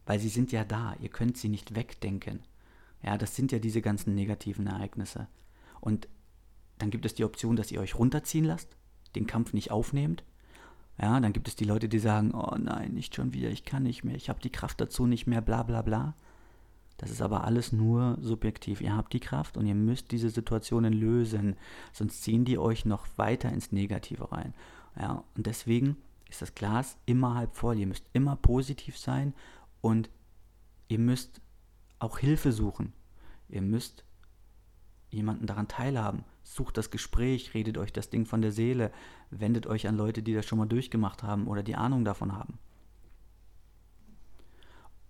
Weil 0.05 0.19
sie 0.19 0.29
sind 0.29 0.51
ja 0.51 0.63
da, 0.63 0.95
ihr 1.01 1.09
könnt 1.09 1.35
sie 1.37 1.49
nicht 1.49 1.75
wegdenken. 1.75 2.41
Ja, 3.01 3.17
das 3.17 3.35
sind 3.35 3.51
ja 3.51 3.57
diese 3.57 3.81
ganzen 3.81 4.13
negativen 4.13 4.67
Ereignisse. 4.67 5.27
Und 5.81 6.07
dann 6.77 6.91
gibt 6.91 7.07
es 7.07 7.15
die 7.15 7.25
Option, 7.25 7.55
dass 7.55 7.71
ihr 7.71 7.81
euch 7.81 7.95
runterziehen 7.95 8.45
lasst, 8.45 8.77
den 9.15 9.25
Kampf 9.25 9.53
nicht 9.53 9.71
aufnehmt 9.71 10.23
ja, 10.99 11.19
dann 11.19 11.33
gibt 11.33 11.47
es 11.47 11.55
die 11.55 11.65
Leute, 11.65 11.89
die 11.89 11.99
sagen, 11.99 12.31
oh 12.33 12.55
nein, 12.57 12.93
nicht 12.93 13.15
schon 13.15 13.33
wieder, 13.33 13.49
ich 13.49 13.65
kann 13.65 13.83
nicht 13.83 14.03
mehr, 14.03 14.15
ich 14.15 14.29
habe 14.29 14.39
die 14.39 14.49
Kraft 14.49 14.81
dazu 14.81 15.05
nicht 15.05 15.27
mehr, 15.27 15.41
bla 15.41 15.63
bla 15.63 15.81
bla. 15.81 16.15
Das 16.97 17.11
ist 17.11 17.21
aber 17.21 17.43
alles 17.43 17.71
nur 17.71 18.17
subjektiv. 18.19 18.81
Ihr 18.81 18.95
habt 18.95 19.13
die 19.13 19.19
Kraft 19.19 19.55
und 19.55 19.67
ihr 19.67 19.75
müsst 19.75 20.11
diese 20.11 20.31
Situationen 20.31 20.93
lösen, 20.93 21.55
sonst 21.93 22.23
ziehen 22.23 22.43
die 22.43 22.57
euch 22.57 22.85
noch 22.85 23.05
weiter 23.17 23.51
ins 23.51 23.71
Negative 23.71 24.31
rein. 24.31 24.55
Ja, 24.99 25.23
und 25.35 25.45
deswegen 25.45 25.97
ist 26.27 26.41
das 26.41 26.55
Glas 26.55 26.97
immer 27.05 27.35
halb 27.35 27.55
voll. 27.55 27.77
Ihr 27.77 27.85
müsst 27.85 28.09
immer 28.13 28.35
positiv 28.35 28.97
sein 28.97 29.35
und 29.81 30.09
ihr 30.87 30.99
müsst 30.99 31.39
auch 31.99 32.17
Hilfe 32.17 32.51
suchen. 32.51 32.93
Ihr 33.47 33.61
müsst 33.61 34.03
jemanden 35.11 35.45
daran 35.45 35.67
teilhaben. 35.67 36.23
Sucht 36.53 36.77
das 36.77 36.91
Gespräch, 36.91 37.53
redet 37.53 37.77
euch 37.77 37.91
das 37.91 38.09
Ding 38.09 38.25
von 38.25 38.41
der 38.41 38.51
Seele, 38.51 38.91
wendet 39.29 39.67
euch 39.67 39.87
an 39.87 39.97
Leute, 39.97 40.23
die 40.23 40.33
das 40.33 40.45
schon 40.45 40.57
mal 40.57 40.65
durchgemacht 40.65 41.21
haben 41.21 41.47
oder 41.47 41.61
die 41.61 41.75
Ahnung 41.75 42.05
davon 42.05 42.33
haben. 42.33 42.57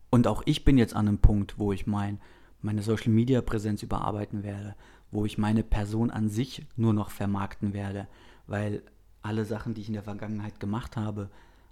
Und 0.10 0.28
auch 0.28 0.42
ich 0.46 0.66
bin 0.66 0.78
jetzt 0.78 0.96
an 0.96 1.08
einem 1.08 1.20
Punkt, 1.20 1.60
wo 1.60 1.72
ich 1.72 1.86
mein, 1.86 2.20
meine 2.62 2.82
Social 2.82 3.12
Media 3.12 3.42
Präsenz 3.42 3.84
überarbeiten 3.84 4.44
werde, 4.44 4.76
wo 5.12 5.26
ich 5.26 5.38
meine 5.38 5.64
Person 5.64 6.10
an 6.10 6.28
sich 6.28 6.66
nur 6.76 6.94
noch 6.94 7.12
vermarkten 7.12 7.72
werde, 7.72 8.08
weil 8.48 8.82
alle 9.22 9.46
Sachen, 9.46 9.74
die 9.74 9.82
ich 9.82 9.88
in 9.88 9.94
der 9.94 10.04
Vergangenheit 10.04 10.60
gemacht 10.60 10.98
habe 10.98 11.30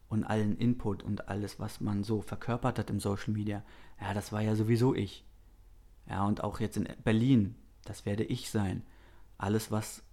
und 0.10 0.23
allen 0.23 0.58
Input 0.58 1.04
und 1.04 1.28
alles, 1.28 1.60
was 1.60 1.82
man 1.82 2.04
so 2.04 2.21
verkörpert 2.21 2.78
hat 2.78 2.89
im 2.89 2.99
Social 2.99 3.34
Media, 3.34 3.63
ja, 3.99 4.13
das 4.13 4.32
war 4.32 4.41
ja 4.41 4.56
sowieso 4.56 4.93
ich. 4.93 5.25
Ja, 6.08 6.25
und 6.25 6.43
auch 6.43 6.60
jetzt 6.60 6.78
in 6.78 6.88
Berlin, 7.04 7.56
das 7.84 8.06
werde 8.06 8.23
ich 8.23 8.51
sein. 8.51 8.84
Alles, 9.38 9.71
was 9.71 10.04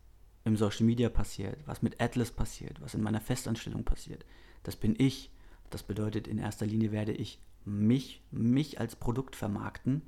im 0.45 0.57
Social 0.57 0.85
Media 0.85 1.09
passiert, 1.09 1.59
was 1.67 1.83
mit 1.83 2.01
Atlas 2.01 2.33
passiert, 2.33 2.81
was 2.81 2.95
in 2.95 3.03
meiner 3.03 3.21
Festanstellung 3.21 3.85
passiert, 3.85 4.25
das 4.63 4.77
bin 4.77 4.95
ich. 4.99 5.31
Das 5.71 5.83
bedeutet, 5.83 6.29
in 6.29 6.39
erster 6.39 6.67
Linie 6.67 6.93
werde 6.93 7.13
ich 7.13 7.41
mich, 7.65 8.23
mich 8.31 8.81
als 8.81 8.97
Produkt 8.97 9.37
vermarkten 9.37 10.03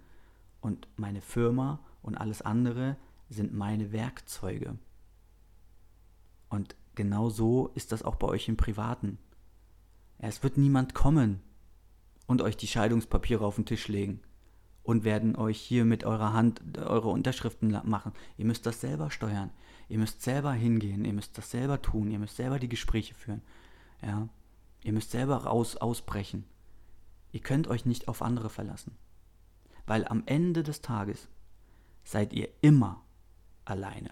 und 0.61 0.89
meine 0.97 1.21
Firma 1.21 1.81
und 2.03 2.17
alles 2.17 2.43
andere 2.43 2.97
sind 3.31 3.55
meine 3.55 3.93
Werkzeuge. 3.93 4.79
Und 6.51 6.77
genau 6.95 7.31
so 7.31 7.69
ist 7.75 7.93
das 7.93 8.03
auch 8.03 8.17
bei 8.17 8.27
euch 8.27 8.49
im 8.49 8.57
Privaten. 8.57 9.19
Es 10.19 10.43
wird 10.43 10.59
niemand 10.59 10.95
kommen 10.95 11.41
und 12.27 12.43
euch 12.43 12.57
die 12.57 12.67
Scheidungspapiere 12.67 13.45
auf 13.45 13.57
den 13.57 13.67
Tisch 13.67 13.89
legen 13.89 14.21
und 14.85 15.03
werden 15.03 15.35
euch 15.35 15.59
hier 15.59 15.85
mit 15.85 16.05
eurer 16.05 16.33
Hand 16.35 16.79
eure 16.79 17.09
Unterschriften 17.09 17.77
machen. 17.85 18.13
Ihr 18.37 18.45
müsst 18.45 18.67
das 18.67 18.81
selber 18.81 19.11
steuern. 19.11 19.51
Ihr 19.89 19.99
müsst 19.99 20.23
selber 20.23 20.53
hingehen. 20.53 21.05
Ihr 21.05 21.15
müsst 21.15 21.37
das 21.37 21.51
selber 21.51 21.83
tun. 21.83 22.11
Ihr 22.11 22.19
müsst 22.19 22.37
selber 22.37 22.59
die 22.59 22.69
Gespräche 22.69 23.15
führen. 23.15 23.43
Ja? 24.03 24.29
Ihr 24.83 24.93
müsst 24.93 25.11
selber 25.11 25.39
raus 25.39 25.77
ausbrechen. 25.77 26.45
Ihr 27.33 27.41
könnt 27.41 27.67
euch 27.67 27.87
nicht 27.87 28.09
auf 28.09 28.21
andere 28.23 28.51
verlassen. 28.51 28.95
Weil 29.87 30.07
am 30.07 30.23
Ende 30.27 30.63
des 30.63 30.83
Tages 30.83 31.29
seid 32.05 32.35
ihr 32.35 32.49
immer 32.61 33.03
alleine 33.65 34.11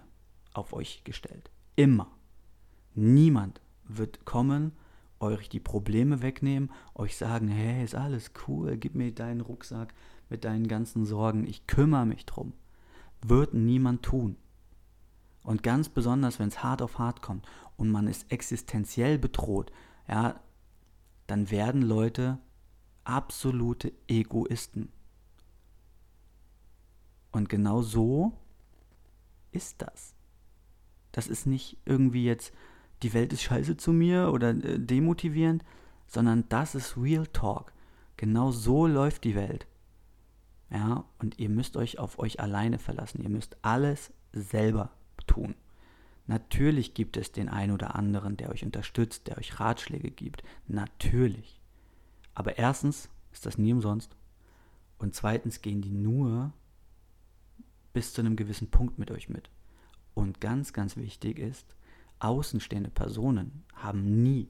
auf 0.55 0.73
euch 0.73 1.05
gestellt. 1.05 1.51
Immer. 1.77 2.11
Niemand 2.95 3.61
wird 3.85 4.25
kommen, 4.25 4.73
euch 5.21 5.51
die 5.51 5.61
Probleme 5.61 6.23
wegnehmen, 6.23 6.71
euch 6.95 7.17
sagen, 7.17 7.49
hey, 7.49 7.85
ist 7.85 7.95
alles 7.95 8.33
cool, 8.49 8.77
gib 8.77 8.95
mir 8.95 9.15
deinen 9.15 9.41
Rucksack 9.43 9.95
mit 10.33 10.45
deinen 10.45 10.67
ganzen 10.67 11.05
Sorgen, 11.05 11.47
ich 11.47 11.67
kümmere 11.67 12.07
mich 12.07 12.25
drum. 12.25 12.55
Wird 13.21 13.53
niemand 13.53 14.03
tun. 14.03 14.37
Und 15.43 15.63
ganz 15.63 15.91
besonders, 15.91 16.39
wenn 16.39 16.49
es 16.49 16.63
hart 16.63 16.81
auf 16.81 16.99
hart 16.99 17.21
kommt 17.21 17.47
und 17.77 17.91
man 17.91 18.09
ist 18.09 18.33
existenziell 18.33 19.19
bedroht, 19.19 19.71
ja, 20.09 20.41
dann 21.27 21.51
werden 21.51 21.83
Leute 21.83 22.39
absolute 23.05 23.93
Egoisten. 24.09 24.91
Und 27.31 27.51
genau 27.51 27.83
so 27.83 28.33
ist 29.51 29.83
das. 29.83 30.15
Das 31.13 31.29
ist 31.29 31.47
nicht 31.47 31.77
irgendwie 31.85 32.25
jetzt 32.25 32.55
die 33.03 33.13
Welt 33.13 33.35
ist 33.35 33.43
scheiße 33.43 33.77
zu 33.77 33.93
mir 33.93 34.31
oder 34.33 34.51
äh, 34.51 34.79
demotivierend, 34.79 35.63
sondern 36.07 36.49
das 36.49 36.75
ist 36.75 36.97
Real 36.97 37.27
Talk. 37.27 37.73
Genau 38.17 38.51
so 38.51 38.87
läuft 38.87 39.25
die 39.25 39.35
Welt. 39.35 39.67
Ja, 40.73 41.05
und 41.19 41.39
ihr 41.39 41.51
müsst 41.51 41.77
euch 41.77 41.99
auf 41.99 42.19
euch 42.19 42.41
alleine 42.41 42.79
verlassen. 42.79 43.23
Ihr 43.23 43.29
müsst 43.29 43.57
alles 43.63 44.13
selber 44.33 44.91
tun. 45.27 45.55
Natürlich 46.27 46.95
gibt 46.95 47.17
es 47.17 47.33
den 47.33 47.49
einen 47.49 47.73
oder 47.73 47.95
anderen, 47.95 48.37
der 48.37 48.51
euch 48.51 48.65
unterstützt, 48.65 49.27
der 49.27 49.37
euch 49.37 49.61
Ratschläge 49.61 50.11
gibt. 50.11 50.43
Natürlich. 50.67 51.61
Aber 52.35 52.57
erstens 52.57 53.11
ist 53.33 53.45
das 53.45 53.59
nie 53.59 53.73
umsonst. 53.73 54.17
Und 54.99 55.15
zweitens 55.15 55.61
gehen 55.61 55.83
die 55.83 55.91
nur 55.91 56.53
bis 57.93 58.15
zu 58.15 58.23
einem 58.23 58.37
gewissen 58.37 58.71
Punkt 58.71 58.99
mit 58.99 59.11
euch 59.11 59.29
mit. 59.29 59.51
Und 60.15 60.41
ganz, 60.41 60.73
ganz 60.73 60.97
wichtig 60.97 61.39
ist, 61.39 61.77
außenstehende 62.21 62.91
Personen 62.91 63.65
haben 63.75 64.23
nie 64.23 64.49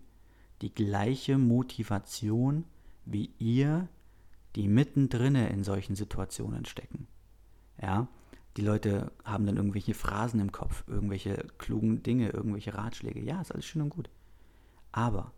die 0.60 0.72
gleiche 0.72 1.38
Motivation 1.38 2.64
wie 3.04 3.30
ihr, 3.38 3.88
die 4.56 4.68
mittendrin 4.68 5.34
in 5.34 5.64
solchen 5.64 5.96
Situationen 5.96 6.64
stecken. 6.64 7.06
Ja, 7.80 8.08
die 8.56 8.62
Leute 8.62 9.12
haben 9.24 9.46
dann 9.46 9.56
irgendwelche 9.56 9.94
Phrasen 9.94 10.40
im 10.40 10.52
Kopf, 10.52 10.84
irgendwelche 10.86 11.46
klugen 11.58 12.02
Dinge, 12.02 12.30
irgendwelche 12.30 12.74
Ratschläge. 12.74 13.20
Ja, 13.20 13.40
ist 13.40 13.52
alles 13.52 13.64
schön 13.64 13.82
und 13.82 13.90
gut. 13.90 14.10
Aber 14.90 15.32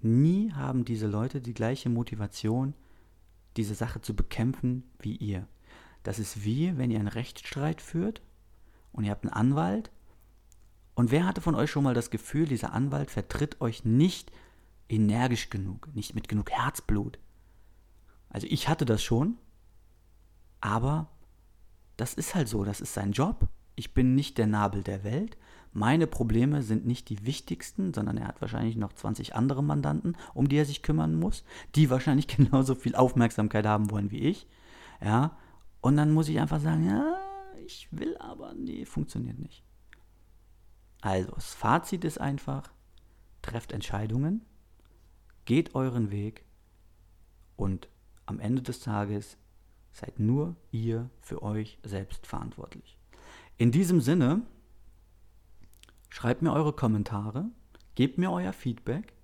nie 0.00 0.52
haben 0.52 0.84
diese 0.84 1.06
Leute 1.06 1.40
die 1.40 1.54
gleiche 1.54 1.88
Motivation, 1.88 2.74
diese 3.56 3.74
Sache 3.74 4.00
zu 4.00 4.14
bekämpfen 4.14 4.90
wie 4.98 5.16
ihr. 5.16 5.46
Das 6.02 6.18
ist 6.18 6.44
wie, 6.44 6.76
wenn 6.76 6.90
ihr 6.90 6.98
einen 6.98 7.08
Rechtsstreit 7.08 7.80
führt 7.80 8.22
und 8.92 9.04
ihr 9.04 9.10
habt 9.10 9.24
einen 9.24 9.32
Anwalt 9.32 9.90
und 10.94 11.12
wer 11.12 11.26
hatte 11.26 11.40
von 11.40 11.54
euch 11.54 11.70
schon 11.70 11.84
mal 11.84 11.94
das 11.94 12.10
Gefühl, 12.10 12.46
dieser 12.46 12.72
Anwalt 12.72 13.12
vertritt 13.12 13.60
euch 13.60 13.84
nicht 13.84 14.32
energisch 14.88 15.48
genug, 15.48 15.88
nicht 15.94 16.16
mit 16.16 16.28
genug 16.28 16.50
Herzblut? 16.50 17.20
Also 18.30 18.46
ich 18.50 18.68
hatte 18.68 18.84
das 18.84 19.02
schon, 19.02 19.38
aber 20.60 21.08
das 21.96 22.14
ist 22.14 22.34
halt 22.34 22.48
so, 22.48 22.64
das 22.64 22.80
ist 22.80 22.94
sein 22.94 23.12
Job. 23.12 23.48
Ich 23.74 23.94
bin 23.94 24.14
nicht 24.14 24.38
der 24.38 24.46
Nabel 24.46 24.82
der 24.82 25.04
Welt. 25.04 25.36
Meine 25.72 26.06
Probleme 26.06 26.62
sind 26.62 26.86
nicht 26.86 27.08
die 27.08 27.24
wichtigsten, 27.24 27.92
sondern 27.92 28.16
er 28.16 28.28
hat 28.28 28.40
wahrscheinlich 28.40 28.76
noch 28.76 28.92
20 28.92 29.34
andere 29.34 29.62
Mandanten, 29.62 30.16
um 30.34 30.48
die 30.48 30.56
er 30.56 30.64
sich 30.64 30.82
kümmern 30.82 31.14
muss, 31.14 31.44
die 31.74 31.90
wahrscheinlich 31.90 32.26
genauso 32.36 32.74
viel 32.74 32.94
Aufmerksamkeit 32.94 33.66
haben 33.66 33.90
wollen 33.90 34.10
wie 34.10 34.20
ich. 34.20 34.46
Ja, 35.00 35.36
und 35.80 35.96
dann 35.96 36.12
muss 36.12 36.28
ich 36.28 36.40
einfach 36.40 36.60
sagen, 36.60 36.86
ja, 36.86 37.16
ich 37.64 37.88
will 37.92 38.16
aber, 38.18 38.54
nee, 38.54 38.84
funktioniert 38.84 39.38
nicht. 39.38 39.62
Also, 41.00 41.32
das 41.32 41.54
Fazit 41.54 42.04
ist 42.04 42.20
einfach, 42.20 42.72
trefft 43.42 43.72
Entscheidungen, 43.72 44.44
geht 45.44 45.74
euren 45.74 46.10
Weg 46.10 46.44
und 47.56 47.88
am 48.28 48.40
Ende 48.40 48.62
des 48.62 48.80
Tages 48.80 49.38
seid 49.92 50.20
nur 50.20 50.54
ihr 50.70 51.08
für 51.20 51.42
euch 51.42 51.78
selbst 51.82 52.26
verantwortlich. 52.26 52.98
In 53.56 53.72
diesem 53.72 54.00
Sinne, 54.00 54.42
schreibt 56.10 56.42
mir 56.42 56.52
eure 56.52 56.72
Kommentare, 56.72 57.46
gebt 57.94 58.18
mir 58.18 58.30
euer 58.30 58.52
Feedback. 58.52 59.14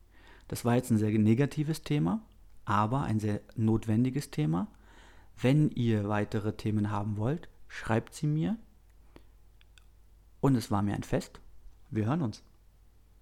Das 0.48 0.64
war 0.64 0.74
jetzt 0.74 0.90
ein 0.90 0.98
sehr 0.98 1.10
negatives 1.10 1.82
Thema, 1.82 2.22
aber 2.64 3.02
ein 3.02 3.20
sehr 3.20 3.40
notwendiges 3.56 4.30
Thema. 4.30 4.68
Wenn 5.40 5.70
ihr 5.70 6.08
weitere 6.08 6.56
Themen 6.56 6.90
haben 6.90 7.16
wollt, 7.18 7.48
schreibt 7.68 8.14
sie 8.14 8.26
mir. 8.26 8.56
Und 10.40 10.56
es 10.56 10.70
war 10.70 10.82
mir 10.82 10.94
ein 10.94 11.02
Fest. 11.02 11.40
Wir 11.90 12.06
hören 12.06 12.22
uns. 12.22 12.42